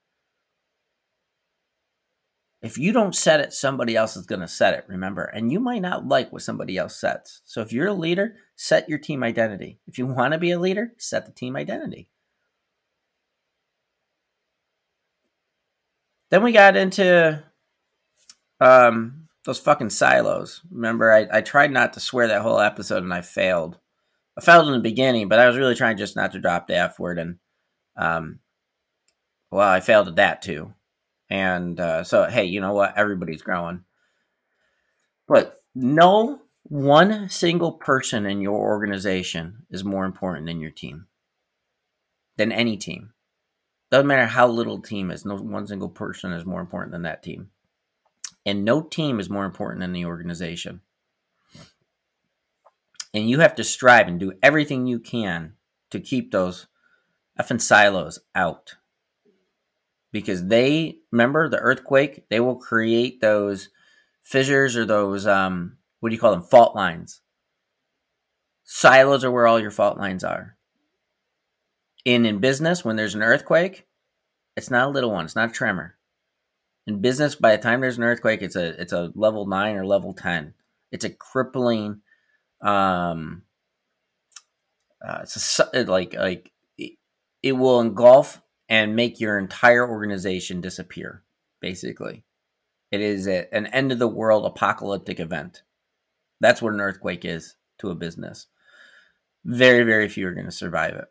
If 2.65 2.79
you 2.79 2.95
don't 2.95 3.15
set 3.15 3.41
it, 3.41 3.53
somebody 3.53 3.95
else 3.95 4.17
is 4.17 4.25
going 4.25 4.41
to 4.41 4.49
set 4.49 4.73
it, 4.73 4.87
remember. 4.89 5.25
And 5.25 5.53
you 5.53 5.61
might 5.61 5.83
not 5.83 6.09
like 6.09 6.33
what 6.33 6.41
somebody 6.41 6.79
else 6.79 6.99
sets. 6.99 7.43
So 7.45 7.61
if 7.61 7.75
you're 7.75 7.89
a 7.89 7.93
leader, 7.93 8.37
set 8.57 8.89
your 8.89 8.99
team 8.99 9.23
identity. 9.23 9.81
If 9.87 9.99
you 9.99 10.07
want 10.07 10.33
to 10.33 10.39
be 10.39 10.51
a 10.51 10.59
leader, 10.59 10.95
set 10.97 11.27
the 11.27 11.33
team 11.33 11.57
identity. 11.57 12.09
Then 16.31 16.43
we 16.43 16.53
got 16.53 16.75
into 16.75 17.45
um, 18.61 19.29
those 19.45 19.59
fucking 19.59 19.91
silos. 19.91 20.63
Remember, 20.71 21.13
I, 21.13 21.27
I 21.31 21.41
tried 21.43 21.71
not 21.71 21.93
to 21.93 22.01
swear 22.01 22.29
that 22.29 22.41
whole 22.41 22.61
episode 22.61 23.03
and 23.03 23.13
I 23.13 23.21
failed. 23.21 23.79
I 24.39 24.41
failed 24.41 24.69
in 24.69 24.73
the 24.73 24.81
beginning, 24.81 25.29
but 25.29 25.39
I 25.39 25.47
was 25.47 25.59
really 25.59 25.75
trying 25.75 25.99
just 25.99 26.17
not 26.17 26.33
to 26.33 26.41
drop 26.41 26.67
the 26.67 26.79
F 26.79 26.99
word. 26.99 27.19
And, 27.19 27.37
um, 27.95 28.39
well, 29.51 29.69
I 29.69 29.81
failed 29.81 30.09
at 30.09 30.17
that 30.17 30.41
too. 30.41 30.73
And 31.31 31.81
uh, 31.81 32.05
so, 32.05 32.25
hey, 32.25 32.45
you 32.45 32.61
know 32.61 32.75
what? 32.75 32.97
Everybody's 32.97 33.43
growing. 33.43 33.85
But 35.27 35.61
no 35.75 36.41
one 36.65 37.29
single 37.29 37.73
person 37.73 38.27
in 38.27 38.41
your 38.41 38.59
organization 38.59 39.67
is 39.71 39.85
more 39.85 40.05
important 40.05 40.47
than 40.47 40.61
your 40.61 40.71
team, 40.71 41.07
than 42.37 42.53
any 42.53 42.77
team. 42.77 43.13
Doesn't 43.91 44.07
matter 44.07 44.27
how 44.27 44.49
little 44.49 44.81
team 44.81 45.11
is, 45.11 45.25
no 45.25 45.37
one 45.37 45.67
single 45.67 45.89
person 45.89 46.33
is 46.33 46.45
more 46.45 46.61
important 46.61 46.93
than 46.93 47.03
that 47.03 47.23
team. 47.23 47.51
And 48.47 48.65
no 48.65 48.83
team 48.83 49.21
is 49.21 49.31
more 49.31 49.45
important 49.45 49.81
than 49.81 49.93
the 49.93 50.05
organization. 50.05 50.81
And 53.13 53.31
you 53.31 53.41
have 53.41 53.55
to 53.57 53.65
strive 53.65 54.09
and 54.09 54.19
do 54.19 54.33
everything 54.43 54.87
you 54.87 54.99
can 54.99 55.55
to 55.91 56.01
keep 56.01 56.33
those 56.33 56.67
effing 57.41 57.61
silos 57.61 58.19
out. 58.35 58.75
Because 60.15 60.47
they, 60.47 60.99
remember 61.11 61.49
the 61.49 61.59
earthquake, 61.59 62.29
they 62.31 62.39
will 62.39 62.55
create 62.55 63.21
those 63.21 63.71
fissures 64.23 64.77
or 64.77 64.85
those, 64.87 65.27
um, 65.27 65.79
what 65.99 66.11
do 66.11 66.15
you 66.15 66.21
call 66.21 66.31
them, 66.31 66.43
fault 66.43 66.77
lines. 66.77 67.21
Silos 68.63 69.25
are 69.25 69.33
where 69.33 69.49
all 69.49 69.59
your 69.59 69.73
fault 69.73 69.99
lines 69.99 70.23
are. 70.23 70.57
In 72.05 72.25
in 72.27 72.39
business, 72.39 72.85
when 72.85 72.95
there's 72.95 73.17
an 73.17 73.25
earthquake, 73.25 73.89
it's 74.57 74.71
not 74.71 74.87
a 74.87 74.91
little 74.91 75.11
one. 75.11 75.25
It's 75.25 75.35
not 75.35 75.51
a 75.51 75.53
tremor. 75.53 75.97
In 76.87 77.01
business, 77.01 77.35
by 77.35 77.57
the 77.57 77.63
time 77.63 77.81
there's 77.81 77.99
an 77.99 78.05
earthquake, 78.05 78.41
it's 78.41 78.57
a 78.57 78.81
it's 78.81 78.93
a 78.93 79.11
level 79.17 79.47
nine 79.47 79.75
or 79.75 79.85
level 79.85 80.15
ten. 80.15 80.55
It's 80.93 81.05
a 81.05 81.11
crippling. 81.11 82.03
Um, 82.61 83.43
uh, 85.05 85.21
it's 85.23 85.59
a, 85.59 85.85
like 85.85 86.15
like 86.15 86.53
it, 86.79 86.93
it 87.43 87.53
will 87.53 87.81
engulf 87.81 88.41
and 88.69 88.97
make 88.97 89.21
your 89.21 89.39
entire 89.39 89.89
organization 89.89 90.61
disappear. 90.61 91.23
Basically, 91.61 92.25
it 92.91 93.01
is 93.01 93.27
a, 93.27 93.53
an 93.55 93.67
end 93.67 93.93
of 93.93 93.99
the 93.99 94.09
world 94.09 94.47
apocalyptic 94.47 95.21
event. 95.21 95.63
That's 96.41 96.61
what 96.61 96.75
an 96.75 96.81
earthquake 96.81 97.25
is 97.25 97.57
to 97.79 97.91
a 97.91 97.95
business. 97.95 98.47
Very 99.45 99.85
very 99.85 100.09
few 100.09 100.27
are 100.29 100.35
going 100.35 100.47
to 100.47 100.53
survive 100.53 100.95
it. 100.95 101.07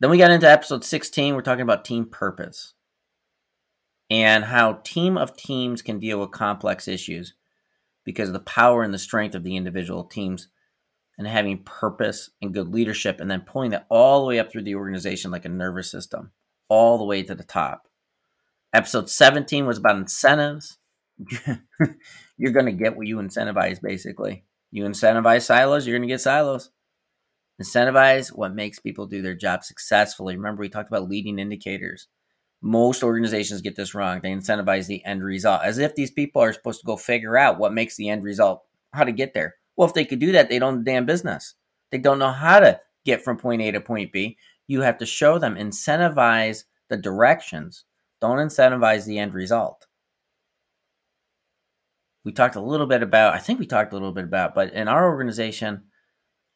Then 0.00 0.10
we 0.10 0.18
got 0.18 0.32
into 0.32 0.50
episode 0.50 0.84
16. 0.84 1.34
We're 1.34 1.42
talking 1.42 1.62
about 1.62 1.84
team 1.84 2.06
purpose 2.06 2.74
and 4.10 4.44
how 4.44 4.80
team 4.84 5.16
of 5.16 5.36
teams 5.36 5.80
can 5.80 5.98
deal 5.98 6.18
with 6.20 6.32
complex 6.32 6.88
issues 6.88 7.34
because 8.04 8.28
of 8.28 8.32
the 8.32 8.40
power 8.40 8.82
and 8.82 8.92
the 8.92 8.98
strength 8.98 9.34
of 9.34 9.44
the 9.44 9.56
individual 9.56 10.04
teams 10.04 10.48
and 11.24 11.32
having 11.32 11.62
purpose 11.62 12.30
and 12.40 12.52
good 12.52 12.72
leadership 12.72 13.20
and 13.20 13.30
then 13.30 13.42
pulling 13.42 13.70
that 13.70 13.86
all 13.88 14.20
the 14.20 14.26
way 14.26 14.38
up 14.40 14.50
through 14.50 14.64
the 14.64 14.74
organization 14.74 15.30
like 15.30 15.44
a 15.44 15.48
nervous 15.48 15.90
system 15.90 16.32
all 16.68 16.98
the 16.98 17.04
way 17.04 17.22
to 17.22 17.34
the 17.34 17.44
top. 17.44 17.86
Episode 18.72 19.08
17 19.08 19.66
was 19.66 19.78
about 19.78 19.96
incentives. 19.96 20.78
You're 22.38 22.52
going 22.52 22.66
to 22.66 22.72
get 22.72 22.96
what 22.96 23.06
you 23.06 23.18
incentivize 23.18 23.80
basically. 23.80 24.44
You 24.70 24.84
incentivize 24.84 25.42
silos 25.42 25.86
you're 25.86 25.98
going 25.98 26.08
to 26.08 26.12
get 26.12 26.22
silos. 26.22 26.70
Incentivize 27.62 28.28
what 28.28 28.54
makes 28.54 28.78
people 28.78 29.06
do 29.06 29.20
their 29.20 29.34
job 29.34 29.62
successfully. 29.62 30.34
Remember 30.34 30.60
we 30.62 30.70
talked 30.70 30.88
about 30.88 31.10
leading 31.10 31.38
indicators. 31.38 32.08
Most 32.62 33.02
organizations 33.02 33.60
get 33.60 33.76
this 33.76 33.94
wrong. 33.94 34.20
They 34.22 34.30
incentivize 34.30 34.86
the 34.86 35.04
end 35.04 35.22
result 35.22 35.60
as 35.62 35.76
if 35.76 35.94
these 35.94 36.10
people 36.10 36.40
are 36.40 36.54
supposed 36.54 36.80
to 36.80 36.86
go 36.86 36.96
figure 36.96 37.36
out 37.36 37.58
what 37.58 37.74
makes 37.74 37.96
the 37.96 38.08
end 38.08 38.24
result, 38.24 38.62
how 38.94 39.04
to 39.04 39.12
get 39.12 39.34
there. 39.34 39.56
Well, 39.76 39.88
if 39.88 39.94
they 39.94 40.04
could 40.04 40.18
do 40.18 40.32
that, 40.32 40.48
they 40.48 40.58
don't 40.58 40.84
damn 40.84 41.06
business. 41.06 41.54
They 41.90 41.98
don't 41.98 42.18
know 42.18 42.32
how 42.32 42.60
to 42.60 42.80
get 43.04 43.22
from 43.22 43.36
point 43.36 43.62
A 43.62 43.72
to 43.72 43.80
point 43.80 44.12
B. 44.12 44.36
You 44.66 44.82
have 44.82 44.98
to 44.98 45.06
show 45.06 45.38
them, 45.38 45.56
incentivize 45.56 46.64
the 46.88 46.96
directions. 46.96 47.84
Don't 48.20 48.38
incentivize 48.38 49.06
the 49.06 49.18
end 49.18 49.34
result. 49.34 49.86
We 52.24 52.32
talked 52.32 52.54
a 52.54 52.60
little 52.60 52.86
bit 52.86 53.02
about, 53.02 53.34
I 53.34 53.38
think 53.38 53.58
we 53.58 53.66
talked 53.66 53.92
a 53.92 53.96
little 53.96 54.12
bit 54.12 54.24
about, 54.24 54.54
but 54.54 54.72
in 54.72 54.86
our 54.86 55.08
organization, 55.08 55.84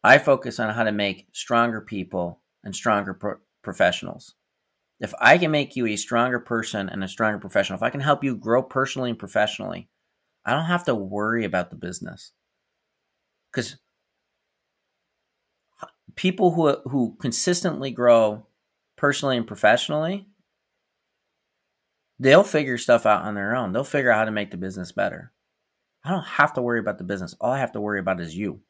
I 0.05 0.19
focus 0.19 0.61
on 0.61 0.73
how 0.73 0.85
to 0.85 0.93
make 0.93 1.27
stronger 1.33 1.81
people 1.81 2.41
and 2.63 2.75
stronger 2.75 3.15
pro- 3.15 3.39
professionals 3.63 4.37
if 5.01 5.13
I 5.21 5.39
can 5.39 5.51
make 5.51 5.77
you 5.77 5.87
a 5.87 5.97
stronger 5.97 6.41
person 6.41 6.89
and 6.89 7.05
a 7.05 7.09
stronger 7.09 7.39
professional, 7.39 7.77
if 7.77 7.83
I 7.83 7.91
can 7.91 8.01
help 8.01 8.25
you 8.25 8.35
grow 8.35 8.63
personally 8.63 9.11
and 9.11 9.19
professionally, 9.19 9.89
I 10.45 10.53
don't 10.53 10.65
have 10.65 10.85
to 10.85 10.95
worry 10.95 11.45
about 11.45 11.71
the 11.71 11.77
business. 11.77 12.33
Because 13.57 13.79
people 16.15 16.51
who 16.51 16.77
who 16.91 17.17
consistently 17.19 17.91
grow 17.91 18.47
personally 18.97 19.39
and 19.39 19.47
professionally, 19.47 20.27
they'll 22.19 22.45
figure 22.45 22.77
stuff 22.77 23.07
out 23.07 23.23
on 23.23 23.35
their 23.35 23.57
own. 23.57 23.73
They'll 23.73 23.83
figure 23.83 24.11
out 24.11 24.19
how 24.19 24.25
to 24.27 24.31
make 24.31 24.51
the 24.51 24.59
business 24.59 24.93
better. 24.93 25.33
I 26.05 26.11
don't 26.11 26.27
have 26.27 26.53
to 26.55 26.63
worry 26.63 26.81
about 26.81 26.99
the 26.99 27.05
business. 27.05 27.35
All 27.41 27.51
I 27.51 27.59
have 27.59 27.73
to 27.73 27.81
worry 27.81 27.99
about 27.99 28.21
is 28.21 28.37
you. 28.37 28.61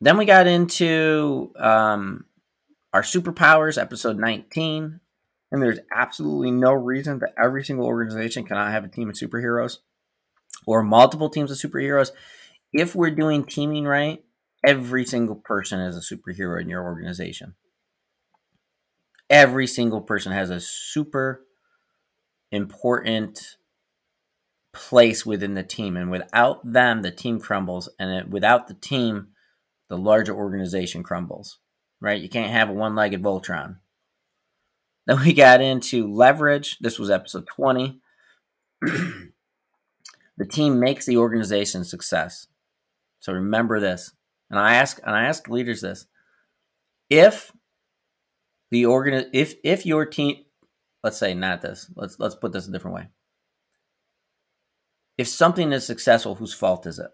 Then 0.00 0.16
we 0.16 0.26
got 0.26 0.46
into 0.46 1.52
um, 1.58 2.24
our 2.92 3.02
superpowers, 3.02 3.80
episode 3.80 4.16
19. 4.16 5.00
And 5.50 5.62
there's 5.62 5.78
absolutely 5.94 6.52
no 6.52 6.72
reason 6.72 7.18
that 7.18 7.34
every 7.36 7.64
single 7.64 7.86
organization 7.86 8.44
cannot 8.44 8.70
have 8.70 8.84
a 8.84 8.88
team 8.88 9.08
of 9.08 9.16
superheroes 9.16 9.78
or 10.66 10.82
multiple 10.82 11.30
teams 11.30 11.50
of 11.50 11.58
superheroes. 11.58 12.10
If 12.72 12.94
we're 12.94 13.10
doing 13.10 13.44
teaming 13.44 13.84
right, 13.84 14.24
every 14.66 15.04
single 15.04 15.36
person 15.36 15.80
is 15.80 15.96
a 15.96 16.14
superhero 16.14 16.60
in 16.60 16.68
your 16.68 16.84
organization. 16.84 17.54
Every 19.30 19.66
single 19.66 20.00
person 20.00 20.32
has 20.32 20.50
a 20.50 20.60
super 20.60 21.44
important 22.50 23.56
place 24.72 25.24
within 25.24 25.54
the 25.54 25.62
team. 25.62 25.96
And 25.96 26.10
without 26.10 26.60
them, 26.70 27.02
the 27.02 27.10
team 27.10 27.40
crumbles. 27.40 27.88
And 27.98 28.32
without 28.32 28.68
the 28.68 28.74
team, 28.74 29.28
the 29.88 29.96
larger 29.96 30.34
organization 30.34 31.02
crumbles 31.02 31.58
right? 32.04 32.20
You 32.20 32.28
can't 32.28 32.52
have 32.52 32.68
a 32.68 32.72
one 32.72 32.94
legged 32.94 33.22
Voltron. 33.22 33.76
Then 35.06 35.20
we 35.20 35.32
got 35.32 35.60
into 35.60 36.12
leverage. 36.12 36.78
This 36.78 36.98
was 36.98 37.10
episode 37.10 37.46
20. 37.46 38.00
the 40.36 40.46
team 40.46 40.80
makes 40.80 41.06
the 41.06 41.16
organization 41.16 41.84
success. 41.84 42.46
So 43.20 43.32
remember 43.32 43.80
this. 43.80 44.12
And 44.50 44.58
I 44.58 44.74
ask 44.74 45.00
and 45.04 45.14
I 45.14 45.24
ask 45.24 45.48
leaders 45.48 45.80
this. 45.80 46.06
If 47.08 47.52
the 48.70 48.86
organ 48.86 49.30
if 49.32 49.54
if 49.62 49.86
your 49.86 50.04
team 50.06 50.36
let's 51.04 51.18
say 51.18 51.34
not 51.34 51.62
this. 51.62 51.90
Let's 51.94 52.18
let's 52.18 52.34
put 52.34 52.52
this 52.52 52.66
a 52.66 52.72
different 52.72 52.96
way. 52.96 53.08
If 55.16 55.28
something 55.28 55.70
is 55.72 55.86
successful, 55.86 56.34
whose 56.34 56.54
fault 56.54 56.86
is 56.86 56.98
it? 56.98 57.10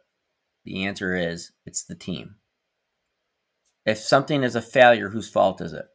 The 0.65 0.87
answer 0.87 1.15
is 1.15 1.53
it's 1.67 1.85
the 1.85 1.95
team. 1.95 2.37
If 3.85 3.99
something 3.99 4.43
is 4.43 4.55
a 4.55 4.63
failure, 4.63 5.11
whose 5.11 5.29
fault 5.29 5.61
is 5.61 5.73
it? 5.73 5.87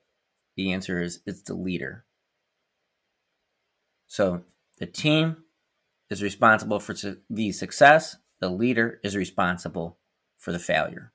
The 0.56 0.74
answer 0.74 1.02
is 1.02 1.22
it's 1.26 1.42
the 1.44 1.56
leader. 1.56 2.06
So 4.08 4.44
the 4.78 4.86
team 4.86 5.38
is 6.16 6.24
responsible 6.24 6.80
for 6.80 6.96
the 7.30 7.52
success, 7.52 8.16
the 8.40 8.50
leader 8.50 9.00
is 9.04 9.16
responsible 9.16 9.98
for 10.38 10.52
the 10.52 10.60
failure. 10.60 11.12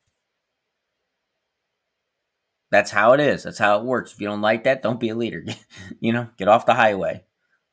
That's 2.71 2.91
how 2.91 3.15
it 3.15 3.21
is. 3.21 3.43
That's 3.43 3.59
how 3.59 3.79
it 3.79 3.85
works. 3.85 4.13
If 4.13 4.21
you 4.21 4.29
don't 4.29 4.43
like 4.43 4.65
that, 4.65 4.83
don't 4.83 5.01
be 5.01 5.09
a 5.09 5.17
leader. 5.17 5.45
you 6.01 6.13
know, 6.13 6.29
get 6.37 6.49
off 6.49 6.67
the 6.67 6.75
highway. 6.75 7.25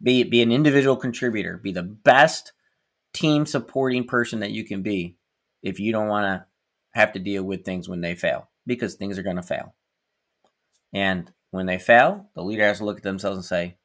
Be 0.01 0.23
be 0.23 0.41
an 0.41 0.51
individual 0.51 0.95
contributor. 0.95 1.57
Be 1.57 1.71
the 1.71 1.83
best 1.83 2.53
team 3.13 3.45
supporting 3.45 4.05
person 4.05 4.39
that 4.39 4.51
you 4.51 4.63
can 4.63 4.81
be 4.81 5.17
if 5.61 5.79
you 5.79 5.91
don't 5.91 6.07
want 6.07 6.25
to 6.25 6.45
have 6.99 7.13
to 7.13 7.19
deal 7.19 7.43
with 7.43 7.65
things 7.65 7.87
when 7.87 8.01
they 8.01 8.15
fail 8.15 8.49
because 8.65 8.95
things 8.95 9.17
are 9.17 9.23
going 9.23 9.35
to 9.35 9.43
fail. 9.43 9.75
And 10.93 11.31
when 11.51 11.65
they 11.65 11.77
fail, 11.77 12.29
the 12.35 12.43
leader 12.43 12.63
has 12.63 12.79
to 12.79 12.85
look 12.85 12.97
at 12.97 13.03
themselves 13.03 13.37
and 13.37 13.45
say, 13.45 13.77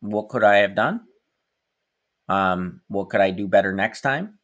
what 0.00 0.28
could 0.28 0.44
I 0.44 0.58
have 0.58 0.74
done? 0.74 1.07
Um, 2.28 2.82
what 2.88 3.08
could 3.08 3.20
I 3.20 3.30
do 3.30 3.48
better 3.48 3.72
next 3.72 4.02
time? 4.02 4.38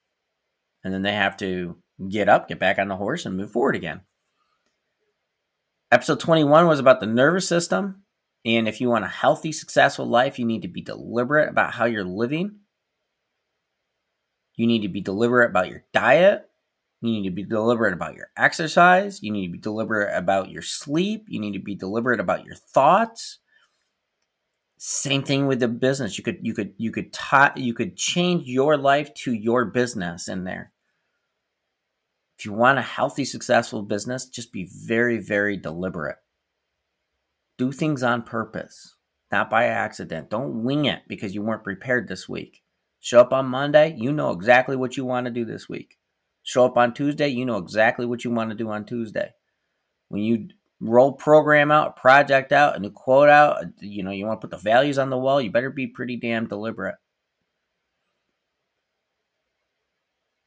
And 0.83 0.93
then 0.93 1.03
they 1.03 1.13
have 1.13 1.37
to 1.39 1.77
get 2.09 2.29
up, 2.29 2.49
get 2.49 2.59
back 2.59 2.79
on 2.79 2.89
the 2.89 2.97
horse, 2.97 3.27
and 3.27 3.37
move 3.37 3.51
forward 3.51 3.77
again. 3.77 4.03
Episode 5.93 6.21
21 6.21 6.67
was 6.67 6.81
about 6.81 7.01
the 7.01 7.07
nervous 7.07 7.49
system. 7.49 8.03
And 8.45 8.69
if 8.69 8.81
you 8.81 8.89
want 8.89 9.05
a 9.05 9.09
healthy, 9.09 9.53
successful 9.53 10.07
life, 10.07 10.39
you 10.39 10.45
need 10.45 10.63
to 10.63 10.69
be 10.69 10.83
deliberate 10.83 11.49
about 11.49 11.73
how 11.73 11.87
you're 11.87 12.05
living. 12.05 12.57
You 14.57 14.67
need 14.67 14.83
to 14.83 14.89
be 14.89 15.01
deliberate 15.01 15.51
about 15.51 15.69
your 15.69 15.85
diet. 15.93 16.49
You 17.01 17.11
need 17.11 17.29
to 17.29 17.35
be 17.35 17.45
deliberate 17.45 17.95
about 17.95 18.15
your 18.15 18.29
exercise. 18.37 19.23
You 19.23 19.31
need 19.31 19.47
to 19.47 19.53
be 19.53 19.59
deliberate 19.59 20.17
about 20.17 20.51
your 20.51 20.63
sleep. 20.63 21.27
You 21.29 21.41
need 21.41 21.53
to 21.53 21.59
be 21.59 21.75
deliberate 21.75 22.21
about 22.21 22.45
your 22.45 22.55
thoughts. 22.55 23.39
Same 24.87 25.23
thing 25.23 25.47
with 25.47 25.61
the 25.61 25.69
business. 25.69 26.19
You 26.19 26.25
could 26.25 26.39
you 26.43 26.53
could 26.53 26.75
you 26.77 26.91
could 26.91 27.13
tie 27.13 27.53
you 27.57 27.73
could 27.73 27.97
change 27.97 28.47
your 28.47 28.77
life 28.77 29.15
to 29.15 29.33
your 29.33 29.65
business 29.65 30.29
in 30.29 30.45
there. 30.45 30.73
If 32.39 32.45
you 32.45 32.53
want 32.53 32.79
a 32.79 32.83
healthy, 32.83 33.25
successful 33.25 33.83
business, 33.83 34.27
just 34.27 34.53
be 34.53 34.69
very, 34.71 35.19
very 35.19 35.57
deliberate. 35.57 36.17
Do 37.57 37.71
things 37.71 38.03
on 38.03 38.23
purpose, 38.23 38.97
not 39.31 39.49
by 39.49 39.67
accident. 39.67 40.31
Don't 40.31 40.65
wing 40.65 40.85
it 40.85 41.03
because 41.09 41.35
you 41.35 41.43
weren't 41.43 41.65
prepared 41.65 42.09
this 42.09 42.29
week. 42.29 42.63
Show 43.01 43.21
up 43.21 43.33
on 43.33 43.47
Monday, 43.47 43.95
you 43.97 44.13
know 44.13 44.33
exactly 44.33 44.75
what 44.75 44.97
you 44.97 45.05
want 45.05 45.27
to 45.27 45.31
do 45.31 45.45
this 45.45 45.69
week 45.69 45.97
show 46.45 46.67
up 46.67 46.77
on 46.77 46.95
Tuesday, 46.95 47.27
you 47.29 47.45
know 47.45 47.57
exactly 47.57 48.07
what 48.07 48.23
you 48.23 48.31
want 48.31 48.51
to 48.51 48.57
do 48.57 48.71
on 48.71 48.85
Tuesday. 48.85 49.33
When 50.09 50.23
you 50.23 50.49
roll 50.81 51.13
program 51.13 51.71
out, 51.71 51.97
project 51.97 52.53
out, 52.53 52.77
a 52.77 52.79
new 52.79 52.91
quote 52.91 53.29
out, 53.29 53.65
you 53.81 54.03
know, 54.03 54.11
you 54.11 54.27
want 54.27 54.41
to 54.41 54.47
put 54.47 54.57
the 54.57 54.63
values 54.63 54.99
on 54.99 55.11
the 55.11 55.19
wall, 55.19 55.41
you 55.41 55.51
better 55.51 55.71
be 55.71 55.87
pretty 55.87 56.17
damn 56.17 56.47
deliberate. 56.47 56.97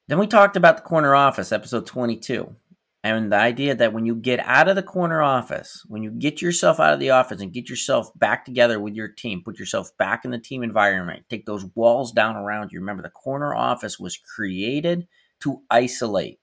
Then 0.07 0.19
we 0.19 0.27
talked 0.27 0.55
about 0.55 0.77
the 0.77 0.84
corner 0.84 1.15
office, 1.15 1.51
episode 1.51 1.86
22. 1.86 2.55
And 3.03 3.31
the 3.31 3.38
idea 3.38 3.75
that 3.75 3.93
when 3.93 4.05
you 4.05 4.15
get 4.15 4.39
out 4.39 4.67
of 4.67 4.75
the 4.75 4.84
corner 4.84 5.22
office, 5.22 5.84
when 5.88 6.03
you 6.03 6.12
get 6.12 6.41
yourself 6.41 6.79
out 6.79 6.93
of 6.93 7.00
the 7.00 7.12
office 7.12 7.41
and 7.41 7.53
get 7.53 7.69
yourself 7.69 8.10
back 8.17 8.43
together 8.43 8.79
with 8.79 8.96
your 8.96 9.07
team, 9.07 9.43
put 9.43 9.60
yourself 9.60 9.96
back 9.98 10.25
in 10.25 10.31
the 10.31 10.39
team 10.39 10.63
environment, 10.63 11.24
take 11.29 11.46
those 11.46 11.65
walls 11.75 12.12
down 12.12 12.36
around 12.36 12.72
you. 12.72 12.79
Remember, 12.79 13.03
the 13.03 13.10
corner 13.10 13.53
office 13.53 14.00
was 14.00 14.17
created 14.17 15.07
to 15.41 15.62
isolate, 15.69 16.39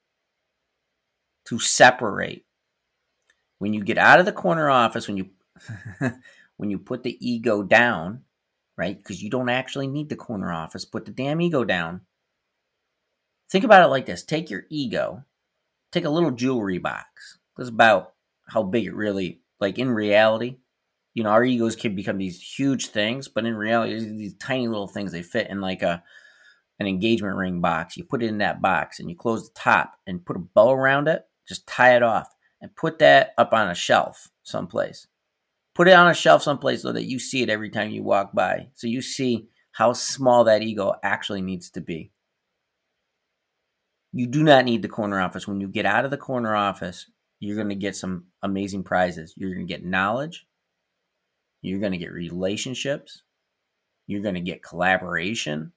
to 1.46 1.58
separate. 1.58 2.43
When 3.58 3.72
you 3.72 3.82
get 3.82 3.98
out 3.98 4.18
of 4.18 4.26
the 4.26 4.32
corner 4.32 4.68
office, 4.70 5.06
when 5.08 5.16
you 5.16 5.30
when 6.56 6.70
you 6.70 6.78
put 6.78 7.02
the 7.02 7.16
ego 7.26 7.62
down, 7.62 8.22
right? 8.76 8.96
Because 8.96 9.22
you 9.22 9.30
don't 9.30 9.48
actually 9.48 9.86
need 9.86 10.08
the 10.08 10.16
corner 10.16 10.52
office, 10.52 10.84
put 10.84 11.04
the 11.04 11.12
damn 11.12 11.40
ego 11.40 11.64
down. 11.64 12.02
Think 13.50 13.64
about 13.64 13.84
it 13.84 13.90
like 13.90 14.06
this 14.06 14.22
take 14.22 14.50
your 14.50 14.64
ego, 14.70 15.24
take 15.92 16.04
a 16.04 16.10
little 16.10 16.30
jewelry 16.30 16.78
box. 16.78 17.38
That's 17.56 17.68
about 17.68 18.14
how 18.48 18.62
big 18.62 18.86
it 18.86 18.94
really, 18.94 19.40
like 19.60 19.78
in 19.78 19.90
reality, 19.90 20.58
you 21.14 21.22
know, 21.22 21.30
our 21.30 21.44
egos 21.44 21.76
can 21.76 21.94
become 21.94 22.18
these 22.18 22.40
huge 22.40 22.88
things, 22.88 23.28
but 23.28 23.46
in 23.46 23.54
reality, 23.54 23.98
these 23.98 24.34
tiny 24.34 24.66
little 24.66 24.88
things. 24.88 25.12
They 25.12 25.22
fit 25.22 25.48
in 25.48 25.60
like 25.60 25.82
a 25.82 26.02
an 26.80 26.88
engagement 26.88 27.36
ring 27.36 27.60
box. 27.60 27.96
You 27.96 28.02
put 28.02 28.22
it 28.22 28.26
in 28.26 28.38
that 28.38 28.60
box 28.60 28.98
and 28.98 29.08
you 29.08 29.14
close 29.14 29.48
the 29.48 29.54
top 29.54 29.94
and 30.08 30.24
put 30.24 30.36
a 30.36 30.40
bow 30.40 30.72
around 30.72 31.06
it. 31.06 31.24
Just 31.46 31.68
tie 31.68 31.94
it 31.94 32.02
off 32.02 32.33
and 32.64 32.74
put 32.76 32.98
that 32.98 33.34
up 33.36 33.52
on 33.52 33.68
a 33.68 33.74
shelf 33.74 34.30
someplace. 34.42 35.06
Put 35.74 35.86
it 35.86 35.92
on 35.92 36.08
a 36.08 36.14
shelf 36.14 36.42
someplace 36.42 36.80
so 36.80 36.92
that 36.92 37.04
you 37.04 37.18
see 37.18 37.42
it 37.42 37.50
every 37.50 37.68
time 37.68 37.90
you 37.90 38.02
walk 38.02 38.32
by. 38.32 38.68
So 38.72 38.86
you 38.86 39.02
see 39.02 39.48
how 39.72 39.92
small 39.92 40.44
that 40.44 40.62
ego 40.62 40.94
actually 41.02 41.42
needs 41.42 41.68
to 41.72 41.82
be. 41.82 42.10
You 44.14 44.26
do 44.26 44.42
not 44.42 44.64
need 44.64 44.80
the 44.80 44.88
corner 44.88 45.20
office. 45.20 45.46
When 45.46 45.60
you 45.60 45.68
get 45.68 45.84
out 45.84 46.06
of 46.06 46.10
the 46.10 46.16
corner 46.16 46.56
office, 46.56 47.04
you're 47.38 47.56
going 47.56 47.68
to 47.68 47.74
get 47.74 47.96
some 47.96 48.28
amazing 48.42 48.82
prizes. 48.82 49.34
You're 49.36 49.52
going 49.52 49.66
to 49.66 49.72
get 49.72 49.84
knowledge. 49.84 50.46
You're 51.60 51.80
going 51.80 51.92
to 51.92 51.98
get 51.98 52.12
relationships. 52.12 53.24
You're 54.06 54.22
going 54.22 54.36
to 54.36 54.40
get 54.40 54.62
collaboration. 54.62 55.72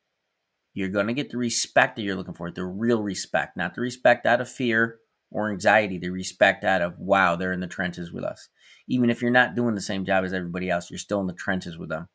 You're 0.73 0.87
going 0.87 1.07
to 1.07 1.13
get 1.13 1.31
the 1.31 1.37
respect 1.37 1.97
that 1.97 2.03
you're 2.03 2.15
looking 2.15 2.33
for, 2.33 2.49
the 2.49 2.63
real 2.63 3.03
respect, 3.03 3.57
not 3.57 3.75
the 3.75 3.81
respect 3.81 4.25
out 4.25 4.39
of 4.39 4.47
fear 4.47 4.99
or 5.31 5.51
anxiety, 5.51 5.97
the 5.97 6.09
respect 6.09 6.63
out 6.63 6.81
of, 6.81 6.97
wow, 6.99 7.35
they're 7.35 7.51
in 7.51 7.59
the 7.59 7.67
trenches 7.67 8.11
with 8.11 8.23
us. 8.23 8.49
Even 8.87 9.09
if 9.09 9.21
you're 9.21 9.31
not 9.31 9.55
doing 9.55 9.75
the 9.75 9.81
same 9.81 10.05
job 10.05 10.23
as 10.23 10.33
everybody 10.33 10.69
else, 10.69 10.89
you're 10.89 10.97
still 10.97 11.19
in 11.19 11.27
the 11.27 11.33
trenches 11.33 11.77
with 11.77 11.89
them. 11.89 12.07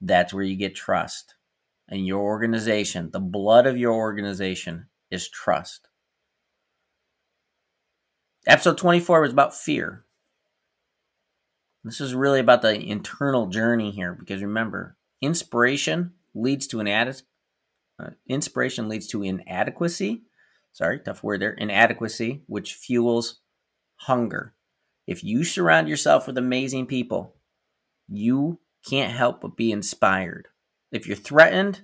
That's 0.00 0.32
where 0.32 0.44
you 0.44 0.56
get 0.56 0.74
trust. 0.74 1.34
And 1.88 2.06
your 2.06 2.20
organization, 2.20 3.10
the 3.12 3.20
blood 3.20 3.66
of 3.66 3.78
your 3.78 3.94
organization 3.94 4.88
is 5.10 5.28
trust. 5.28 5.88
Episode 8.46 8.78
24 8.78 9.20
was 9.22 9.32
about 9.32 9.54
fear. 9.54 10.04
This 11.84 12.00
is 12.00 12.14
really 12.14 12.40
about 12.40 12.62
the 12.62 12.78
internal 12.78 13.46
journey 13.46 13.90
here 13.90 14.12
because 14.12 14.42
remember, 14.42 14.96
inspiration 15.22 16.12
leads 16.34 16.66
to 16.68 16.80
an 16.80 16.88
ad- 16.88 17.22
uh, 17.98 18.10
inspiration 18.28 18.88
leads 18.88 19.06
to 19.08 19.22
inadequacy. 19.22 20.22
Sorry, 20.78 21.00
tough 21.00 21.24
word 21.24 21.42
there. 21.42 21.50
Inadequacy, 21.50 22.44
which 22.46 22.74
fuels 22.74 23.40
hunger. 23.96 24.54
If 25.08 25.24
you 25.24 25.42
surround 25.42 25.88
yourself 25.88 26.28
with 26.28 26.38
amazing 26.38 26.86
people, 26.86 27.34
you 28.06 28.60
can't 28.88 29.10
help 29.10 29.40
but 29.40 29.56
be 29.56 29.72
inspired. 29.72 30.46
If 30.92 31.08
you're 31.08 31.16
threatened, 31.16 31.80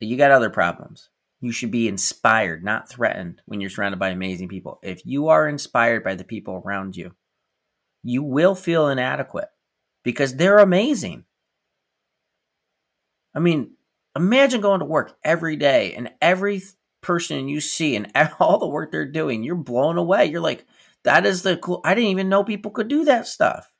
you 0.00 0.16
got 0.16 0.30
other 0.30 0.48
problems. 0.48 1.10
You 1.42 1.52
should 1.52 1.70
be 1.70 1.88
inspired, 1.88 2.64
not 2.64 2.88
threatened 2.88 3.42
when 3.44 3.60
you're 3.60 3.68
surrounded 3.68 3.98
by 3.98 4.08
amazing 4.08 4.48
people. 4.48 4.78
If 4.82 5.04
you 5.04 5.28
are 5.28 5.46
inspired 5.46 6.02
by 6.02 6.14
the 6.14 6.24
people 6.24 6.62
around 6.64 6.96
you, 6.96 7.14
you 8.02 8.22
will 8.22 8.54
feel 8.54 8.88
inadequate 8.88 9.50
because 10.02 10.36
they're 10.36 10.58
amazing. 10.58 11.24
I 13.34 13.40
mean, 13.40 13.72
imagine 14.16 14.62
going 14.62 14.80
to 14.80 14.86
work 14.86 15.18
every 15.22 15.56
day 15.56 15.92
and 15.92 16.12
every 16.22 16.62
person 17.06 17.38
and 17.38 17.48
you 17.48 17.60
see 17.60 17.96
and 17.96 18.10
all 18.40 18.58
the 18.58 18.66
work 18.66 18.90
they're 18.90 19.06
doing, 19.06 19.42
you're 19.42 19.54
blown 19.54 19.96
away. 19.96 20.26
You're 20.26 20.40
like, 20.40 20.66
that 21.04 21.24
is 21.24 21.42
the 21.42 21.56
cool. 21.56 21.80
I 21.84 21.94
didn't 21.94 22.10
even 22.10 22.28
know 22.28 22.44
people 22.44 22.72
could 22.72 22.88
do 22.88 23.04
that 23.04 23.26
stuff. 23.26 23.72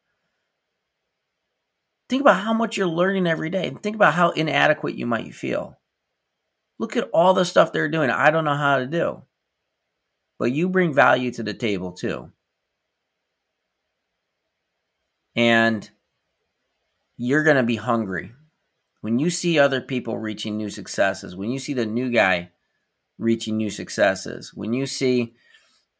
Think 2.08 2.20
about 2.20 2.44
how 2.44 2.54
much 2.54 2.76
you're 2.76 2.86
learning 2.86 3.26
every 3.26 3.50
day 3.50 3.66
and 3.66 3.82
think 3.82 3.96
about 3.96 4.14
how 4.14 4.30
inadequate 4.30 4.94
you 4.94 5.06
might 5.06 5.34
feel. 5.34 5.76
Look 6.78 6.96
at 6.96 7.10
all 7.12 7.34
the 7.34 7.44
stuff 7.44 7.72
they're 7.72 7.88
doing. 7.88 8.10
I 8.10 8.30
don't 8.30 8.44
know 8.44 8.54
how 8.54 8.78
to 8.78 8.86
do. 8.86 9.22
But 10.38 10.52
you 10.52 10.68
bring 10.68 10.94
value 10.94 11.32
to 11.32 11.42
the 11.42 11.54
table 11.54 11.92
too. 11.92 12.30
And 15.34 15.88
you're 17.16 17.42
going 17.42 17.56
to 17.56 17.62
be 17.64 17.76
hungry 17.76 18.32
when 19.00 19.18
you 19.18 19.30
see 19.30 19.58
other 19.58 19.80
people 19.80 20.18
reaching 20.18 20.56
new 20.56 20.70
successes, 20.70 21.34
when 21.34 21.50
you 21.50 21.58
see 21.58 21.72
the 21.72 21.86
new 21.86 22.10
guy 22.10 22.50
reaching 23.18 23.56
new 23.56 23.70
successes, 23.70 24.52
when 24.54 24.72
you 24.72 24.86
see, 24.86 25.34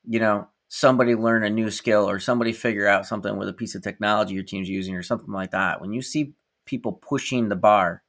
you 0.04 0.20
know, 0.20 0.48
somebody 0.68 1.14
learn 1.14 1.44
a 1.44 1.50
new 1.50 1.70
skill 1.70 2.08
or 2.08 2.18
somebody 2.18 2.52
figure 2.52 2.86
out 2.86 3.06
something 3.06 3.36
with 3.36 3.48
a 3.48 3.52
piece 3.52 3.74
of 3.74 3.82
technology 3.82 4.34
your 4.34 4.42
team's 4.42 4.68
using 4.68 4.94
or 4.94 5.02
something 5.02 5.32
like 5.32 5.52
that, 5.52 5.80
when 5.80 5.92
you 5.92 6.02
see 6.02 6.34
people 6.64 6.92
pushing 6.92 7.48
the 7.48 7.56
bar, 7.56 8.02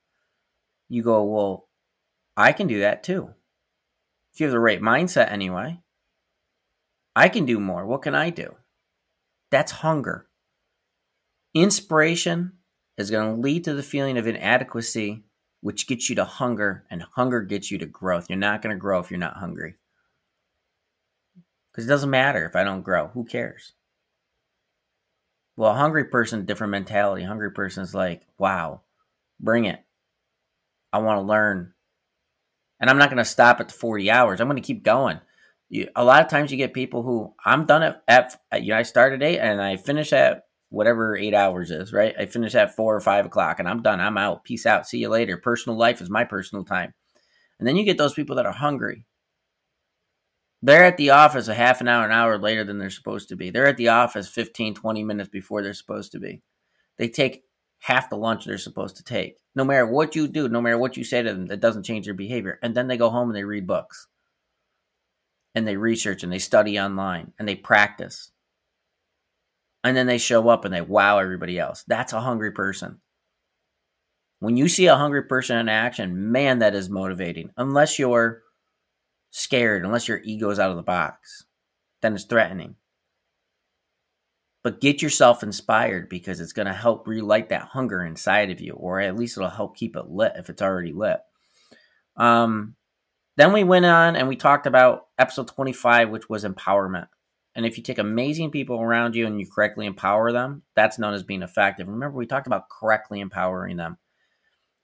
you 0.89 1.03
go, 1.03 1.23
well, 1.23 1.67
I 2.35 2.51
can 2.51 2.67
do 2.67 2.79
that 2.81 3.03
too. 3.03 3.29
If 4.33 4.39
you 4.39 4.45
have 4.45 4.53
the 4.53 4.59
right 4.59 4.81
mindset 4.81 5.31
anyway, 5.31 5.79
I 7.15 7.29
can 7.29 7.45
do 7.45 7.59
more. 7.59 7.85
What 7.85 8.03
can 8.03 8.13
I 8.13 8.29
do? 8.29 8.55
That's 9.49 9.71
hunger. 9.71 10.27
Inspiration 11.53 12.53
is 12.97 13.09
going 13.09 13.35
to 13.35 13.41
lead 13.41 13.63
to 13.63 13.73
the 13.73 13.83
feeling 13.83 14.17
of 14.17 14.27
inadequacy, 14.27 15.23
which 15.61 15.87
gets 15.87 16.09
you 16.09 16.15
to 16.15 16.25
hunger, 16.25 16.85
and 16.89 17.03
hunger 17.15 17.41
gets 17.41 17.71
you 17.71 17.77
to 17.79 17.85
growth. 17.85 18.29
You're 18.29 18.37
not 18.37 18.61
going 18.61 18.75
to 18.75 18.79
grow 18.79 18.99
if 18.99 19.09
you're 19.09 19.19
not 19.19 19.37
hungry. 19.37 19.75
Because 21.71 21.85
it 21.85 21.89
doesn't 21.89 22.09
matter 22.09 22.45
if 22.45 22.55
I 22.55 22.63
don't 22.63 22.81
grow. 22.81 23.07
Who 23.09 23.23
cares? 23.25 23.73
Well, 25.55 25.71
a 25.71 25.75
hungry 25.75 26.05
person, 26.05 26.45
different 26.45 26.71
mentality. 26.71 27.23
A 27.23 27.27
hungry 27.27 27.51
person 27.51 27.83
is 27.83 27.95
like, 27.95 28.21
wow, 28.37 28.81
bring 29.39 29.65
it. 29.65 29.83
I 30.93 30.99
want 30.99 31.17
to 31.17 31.21
learn. 31.21 31.73
And 32.79 32.89
I'm 32.89 32.97
not 32.97 33.09
going 33.09 33.17
to 33.17 33.25
stop 33.25 33.59
at 33.59 33.69
the 33.69 33.73
40 33.73 34.09
hours. 34.11 34.39
I'm 34.39 34.47
going 34.47 34.61
to 34.61 34.65
keep 34.65 34.83
going. 34.83 35.19
You, 35.69 35.89
a 35.95 36.03
lot 36.03 36.23
of 36.23 36.29
times 36.29 36.51
you 36.51 36.57
get 36.57 36.73
people 36.73 37.03
who 37.03 37.33
I'm 37.43 37.65
done 37.65 37.83
at, 37.83 38.03
at 38.07 38.63
you 38.63 38.69
know, 38.69 38.77
I 38.77 38.83
started 38.83 39.23
eight 39.23 39.39
and 39.39 39.61
I 39.61 39.77
finish 39.77 40.13
at 40.13 40.46
whatever 40.69 41.17
eight 41.17 41.34
hours 41.34 41.71
is, 41.71 41.93
right? 41.93 42.13
I 42.19 42.25
finish 42.25 42.56
at 42.56 42.75
four 42.75 42.95
or 42.95 42.99
five 42.99 43.25
o'clock 43.25 43.60
and 43.60 43.67
I'm 43.67 43.82
done. 43.82 44.01
I'm 44.01 44.17
out. 44.17 44.43
Peace 44.43 44.65
out. 44.65 44.88
See 44.88 44.99
you 44.99 45.10
later. 45.10 45.38
Personal 45.38 45.77
life 45.77 46.01
is 46.01 46.10
my 46.10 46.23
personal 46.23 46.65
time. 46.65 46.93
And 47.60 47.67
then 47.67 47.75
you 47.75 47.84
get 47.84 47.97
those 47.97 48.13
people 48.13 48.36
that 48.36 48.45
are 48.45 48.51
hungry. 48.51 49.06
They're 50.62 50.86
at 50.86 50.97
the 50.97 51.12
office 51.12 51.47
a 51.47 51.53
half 51.53 51.82
an 51.82 51.88
hour, 51.88 52.06
an 52.06 52.12
hour 52.12 52.38
later 52.38 52.63
than 52.63 52.80
they're 52.80 52.89
supposed 52.89 53.30
to 53.30 53.36
be. 53.36 53.51
They're 53.51 53.67
at 53.67 53.77
the 53.77 53.89
office 53.89 54.27
15, 54.27 54.73
20 54.75 55.03
minutes 55.03 55.30
before 55.30 55.62
they're 55.62 55.73
supposed 55.73 56.12
to 56.13 56.19
be. 56.19 56.41
They 56.97 57.10
take 57.10 57.43
half 57.80 58.10
the 58.10 58.17
lunch 58.17 58.45
they're 58.45 58.58
supposed 58.58 58.97
to 58.97 59.03
take. 59.03 59.38
No 59.56 59.63
matter 59.63 59.86
what 59.86 60.15
you 60.15 60.27
do, 60.27 60.49
no 60.49 60.62
matter 60.62 60.77
what 60.77 60.97
you 60.97 61.03
say 61.03 61.21
to 61.21 61.32
them, 61.32 61.45
that 61.47 61.60
doesn't 61.62 61.84
change 61.84 62.06
their 62.06 62.15
behavior. 62.15 62.60
And 62.62 62.75
then 62.75 62.88
they 62.88 62.97
go 62.97 63.10
home 63.10 63.30
and 63.30 63.36
they 63.36 63.43
read 63.43 63.67
books. 63.67 64.08
And 65.53 65.67
they 65.67 65.77
research 65.77 66.23
and 66.23 66.32
they 66.32 66.39
study 66.39 66.80
online 66.80 67.34
and 67.39 67.47
they 67.47 67.56
practice 67.56 68.32
and 69.83 69.95
then 69.95 70.07
they 70.07 70.17
show 70.17 70.49
up 70.49 70.65
and 70.65 70.73
they 70.73 70.81
wow 70.81 71.19
everybody 71.19 71.59
else. 71.59 71.83
That's 71.87 72.13
a 72.13 72.21
hungry 72.21 72.51
person. 72.51 72.99
When 74.39 74.57
you 74.57 74.67
see 74.67 74.87
a 74.87 74.95
hungry 74.95 75.23
person 75.23 75.57
in 75.57 75.69
action, 75.69 76.31
man, 76.31 76.59
that 76.59 76.75
is 76.75 76.89
motivating. 76.89 77.51
Unless 77.57 77.97
you're 77.97 78.43
scared, 79.31 79.83
unless 79.83 80.07
your 80.07 80.19
ego's 80.23 80.59
out 80.59 80.69
of 80.69 80.77
the 80.77 80.83
box, 80.83 81.45
then 82.01 82.13
it's 82.13 82.25
threatening. 82.25 82.75
But 84.63 84.81
get 84.81 85.01
yourself 85.01 85.43
inspired 85.43 86.09
because 86.09 86.39
it's 86.39 86.53
going 86.53 86.65
to 86.67 86.73
help 86.73 87.07
relight 87.07 87.49
that 87.49 87.61
hunger 87.63 88.03
inside 88.03 88.51
of 88.51 88.59
you, 88.59 88.73
or 88.73 88.99
at 88.99 89.15
least 89.15 89.37
it'll 89.37 89.49
help 89.49 89.77
keep 89.77 89.95
it 89.95 90.09
lit 90.09 90.33
if 90.35 90.49
it's 90.49 90.61
already 90.61 90.91
lit. 90.91 91.19
Um, 92.15 92.75
then 93.37 93.53
we 93.53 93.63
went 93.63 93.85
on 93.85 94.15
and 94.15 94.27
we 94.27 94.35
talked 94.35 94.67
about 94.67 95.07
episode 95.17 95.47
25, 95.47 96.09
which 96.09 96.27
was 96.27 96.43
empowerment. 96.43 97.07
And 97.57 97.65
if 97.65 97.75
you 97.75 97.83
take 97.83 97.97
amazing 97.97 98.51
people 98.51 98.79
around 98.79 99.15
you 99.15 99.25
and 99.25 99.39
you 99.39 99.47
correctly 99.49 99.87
empower 99.87 100.31
them, 100.31 100.61
that's 100.75 100.99
known 100.99 101.15
as 101.15 101.23
being 101.23 101.41
effective. 101.41 101.87
Remember, 101.87 102.15
we 102.15 102.27
talked 102.27 102.45
about 102.45 102.69
correctly 102.69 103.19
empowering 103.19 103.77
them. 103.77 103.97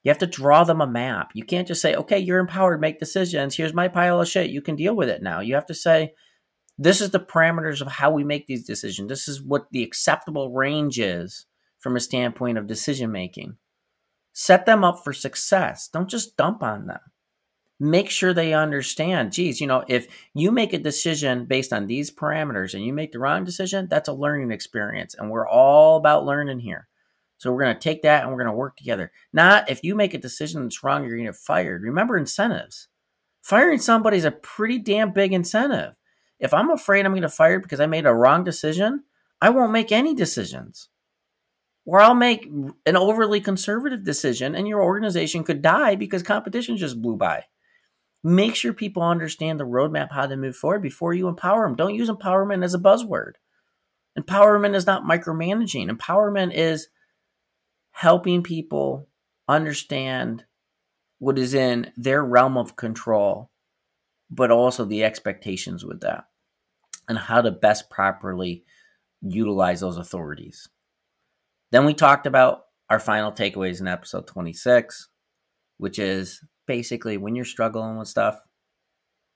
You 0.02 0.10
have 0.10 0.18
to 0.18 0.26
draw 0.26 0.64
them 0.64 0.80
a 0.80 0.86
map. 0.86 1.30
You 1.34 1.44
can't 1.44 1.68
just 1.68 1.80
say, 1.80 1.94
okay, 1.94 2.18
you're 2.18 2.40
empowered, 2.40 2.80
make 2.80 2.98
decisions. 2.98 3.54
Here's 3.54 3.72
my 3.72 3.86
pile 3.86 4.20
of 4.20 4.26
shit. 4.26 4.50
You 4.50 4.60
can 4.60 4.74
deal 4.74 4.96
with 4.96 5.08
it 5.08 5.22
now. 5.22 5.38
You 5.38 5.54
have 5.54 5.66
to 5.66 5.74
say, 5.74 6.14
this 6.76 7.00
is 7.00 7.10
the 7.10 7.20
parameters 7.20 7.80
of 7.80 7.86
how 7.86 8.10
we 8.10 8.24
make 8.24 8.48
these 8.48 8.66
decisions. 8.66 9.08
This 9.08 9.28
is 9.28 9.40
what 9.40 9.66
the 9.70 9.84
acceptable 9.84 10.52
range 10.52 10.98
is 10.98 11.46
from 11.78 11.94
a 11.94 12.00
standpoint 12.00 12.58
of 12.58 12.66
decision 12.66 13.12
making. 13.12 13.56
Set 14.32 14.66
them 14.66 14.82
up 14.82 15.04
for 15.04 15.12
success. 15.12 15.88
Don't 15.92 16.10
just 16.10 16.36
dump 16.36 16.60
on 16.60 16.88
them 16.88 16.98
make 17.80 18.08
sure 18.08 18.32
they 18.32 18.54
understand 18.54 19.32
geez 19.32 19.60
you 19.60 19.66
know 19.66 19.84
if 19.88 20.06
you 20.32 20.52
make 20.52 20.72
a 20.72 20.78
decision 20.78 21.44
based 21.44 21.72
on 21.72 21.86
these 21.86 22.10
parameters 22.10 22.72
and 22.72 22.84
you 22.84 22.92
make 22.92 23.12
the 23.12 23.18
wrong 23.18 23.44
decision 23.44 23.88
that's 23.90 24.08
a 24.08 24.12
learning 24.12 24.52
experience 24.52 25.14
and 25.14 25.30
we're 25.30 25.48
all 25.48 25.96
about 25.96 26.24
learning 26.24 26.60
here. 26.60 26.88
So 27.38 27.52
we're 27.52 27.64
going 27.64 27.74
to 27.74 27.80
take 27.80 28.02
that 28.02 28.22
and 28.22 28.30
we're 28.30 28.38
going 28.38 28.50
to 28.50 28.56
work 28.56 28.76
together. 28.76 29.10
Not 29.32 29.68
if 29.68 29.82
you 29.82 29.94
make 29.94 30.14
a 30.14 30.18
decision 30.18 30.62
that's 30.62 30.84
wrong 30.84 31.02
you're 31.02 31.16
going 31.16 31.26
to 31.26 31.32
get 31.32 31.36
fired. 31.36 31.82
Remember 31.82 32.16
incentives. 32.16 32.88
Firing 33.42 33.80
somebody 33.80 34.16
is 34.16 34.24
a 34.24 34.30
pretty 34.30 34.78
damn 34.78 35.12
big 35.12 35.32
incentive. 35.32 35.94
If 36.38 36.54
i'm 36.54 36.70
afraid 36.70 37.04
i'm 37.04 37.12
going 37.12 37.22
to 37.22 37.28
fire 37.28 37.58
because 37.58 37.80
i 37.80 37.86
made 37.86 38.06
a 38.06 38.14
wrong 38.14 38.44
decision 38.44 39.04
I 39.44 39.50
won't 39.50 39.72
make 39.72 39.92
any 39.92 40.14
decisions. 40.14 40.88
Or 41.84 42.00
I'll 42.00 42.14
make 42.14 42.46
an 42.86 42.96
overly 42.96 43.42
conservative 43.42 44.02
decision 44.02 44.54
and 44.54 44.66
your 44.66 44.82
organization 44.82 45.44
could 45.44 45.60
die 45.60 45.96
because 45.96 46.22
competition 46.22 46.78
just 46.78 47.02
blew 47.02 47.16
by. 47.16 47.44
Make 48.26 48.54
sure 48.54 48.72
people 48.72 49.02
understand 49.02 49.60
the 49.60 49.66
roadmap, 49.66 50.10
how 50.10 50.26
to 50.26 50.36
move 50.36 50.56
forward 50.56 50.80
before 50.80 51.12
you 51.12 51.28
empower 51.28 51.66
them. 51.66 51.76
Don't 51.76 51.94
use 51.94 52.08
empowerment 52.08 52.64
as 52.64 52.72
a 52.72 52.78
buzzword. 52.78 53.32
Empowerment 54.18 54.74
is 54.74 54.86
not 54.86 55.04
micromanaging. 55.04 55.90
Empowerment 55.90 56.54
is 56.54 56.88
helping 57.90 58.42
people 58.42 59.08
understand 59.46 60.44
what 61.18 61.38
is 61.38 61.52
in 61.52 61.92
their 61.98 62.24
realm 62.24 62.56
of 62.56 62.76
control, 62.76 63.50
but 64.30 64.50
also 64.50 64.86
the 64.86 65.04
expectations 65.04 65.84
with 65.84 66.00
that 66.00 66.24
and 67.06 67.18
how 67.18 67.42
to 67.42 67.50
best 67.50 67.90
properly 67.90 68.64
utilize 69.20 69.80
those 69.80 69.98
authorities. 69.98 70.68
Then 71.72 71.84
we 71.84 71.92
talked 71.92 72.26
about 72.26 72.64
our 72.88 72.98
final 72.98 73.32
takeaways 73.32 73.80
in 73.80 73.88
episode 73.88 74.26
26, 74.26 75.08
which 75.76 75.98
is 75.98 76.40
basically 76.66 77.16
when 77.16 77.34
you're 77.34 77.44
struggling 77.44 77.96
with 77.96 78.08
stuff, 78.08 78.40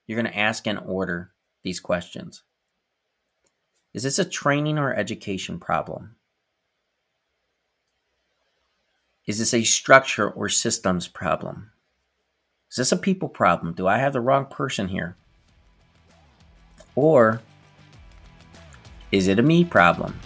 you're 0.06 0.20
going 0.20 0.32
to 0.32 0.38
ask 0.38 0.66
and 0.66 0.78
order 0.78 1.32
these 1.62 1.80
questions. 1.80 2.42
Is 3.94 4.02
this 4.02 4.18
a 4.18 4.24
training 4.24 4.78
or 4.78 4.94
education 4.94 5.58
problem? 5.58 6.16
Is 9.26 9.38
this 9.38 9.52
a 9.52 9.62
structure 9.62 10.30
or 10.30 10.48
systems 10.48 11.08
problem? 11.08 11.70
Is 12.70 12.76
this 12.76 12.92
a 12.92 12.96
people 12.96 13.28
problem? 13.28 13.74
Do 13.74 13.86
I 13.86 13.98
have 13.98 14.12
the 14.12 14.20
wrong 14.20 14.46
person 14.46 14.88
here? 14.88 15.16
Or 16.94 17.40
is 19.12 19.28
it 19.28 19.38
a 19.38 19.42
me 19.42 19.64
problem? 19.64 20.18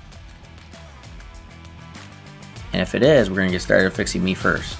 And 2.72 2.80
if 2.80 2.94
it 2.94 3.02
is, 3.02 3.28
we're 3.28 3.36
going 3.36 3.48
to 3.48 3.52
get 3.52 3.62
started 3.62 3.92
fixing 3.92 4.24
me 4.24 4.34
first. 4.34 4.78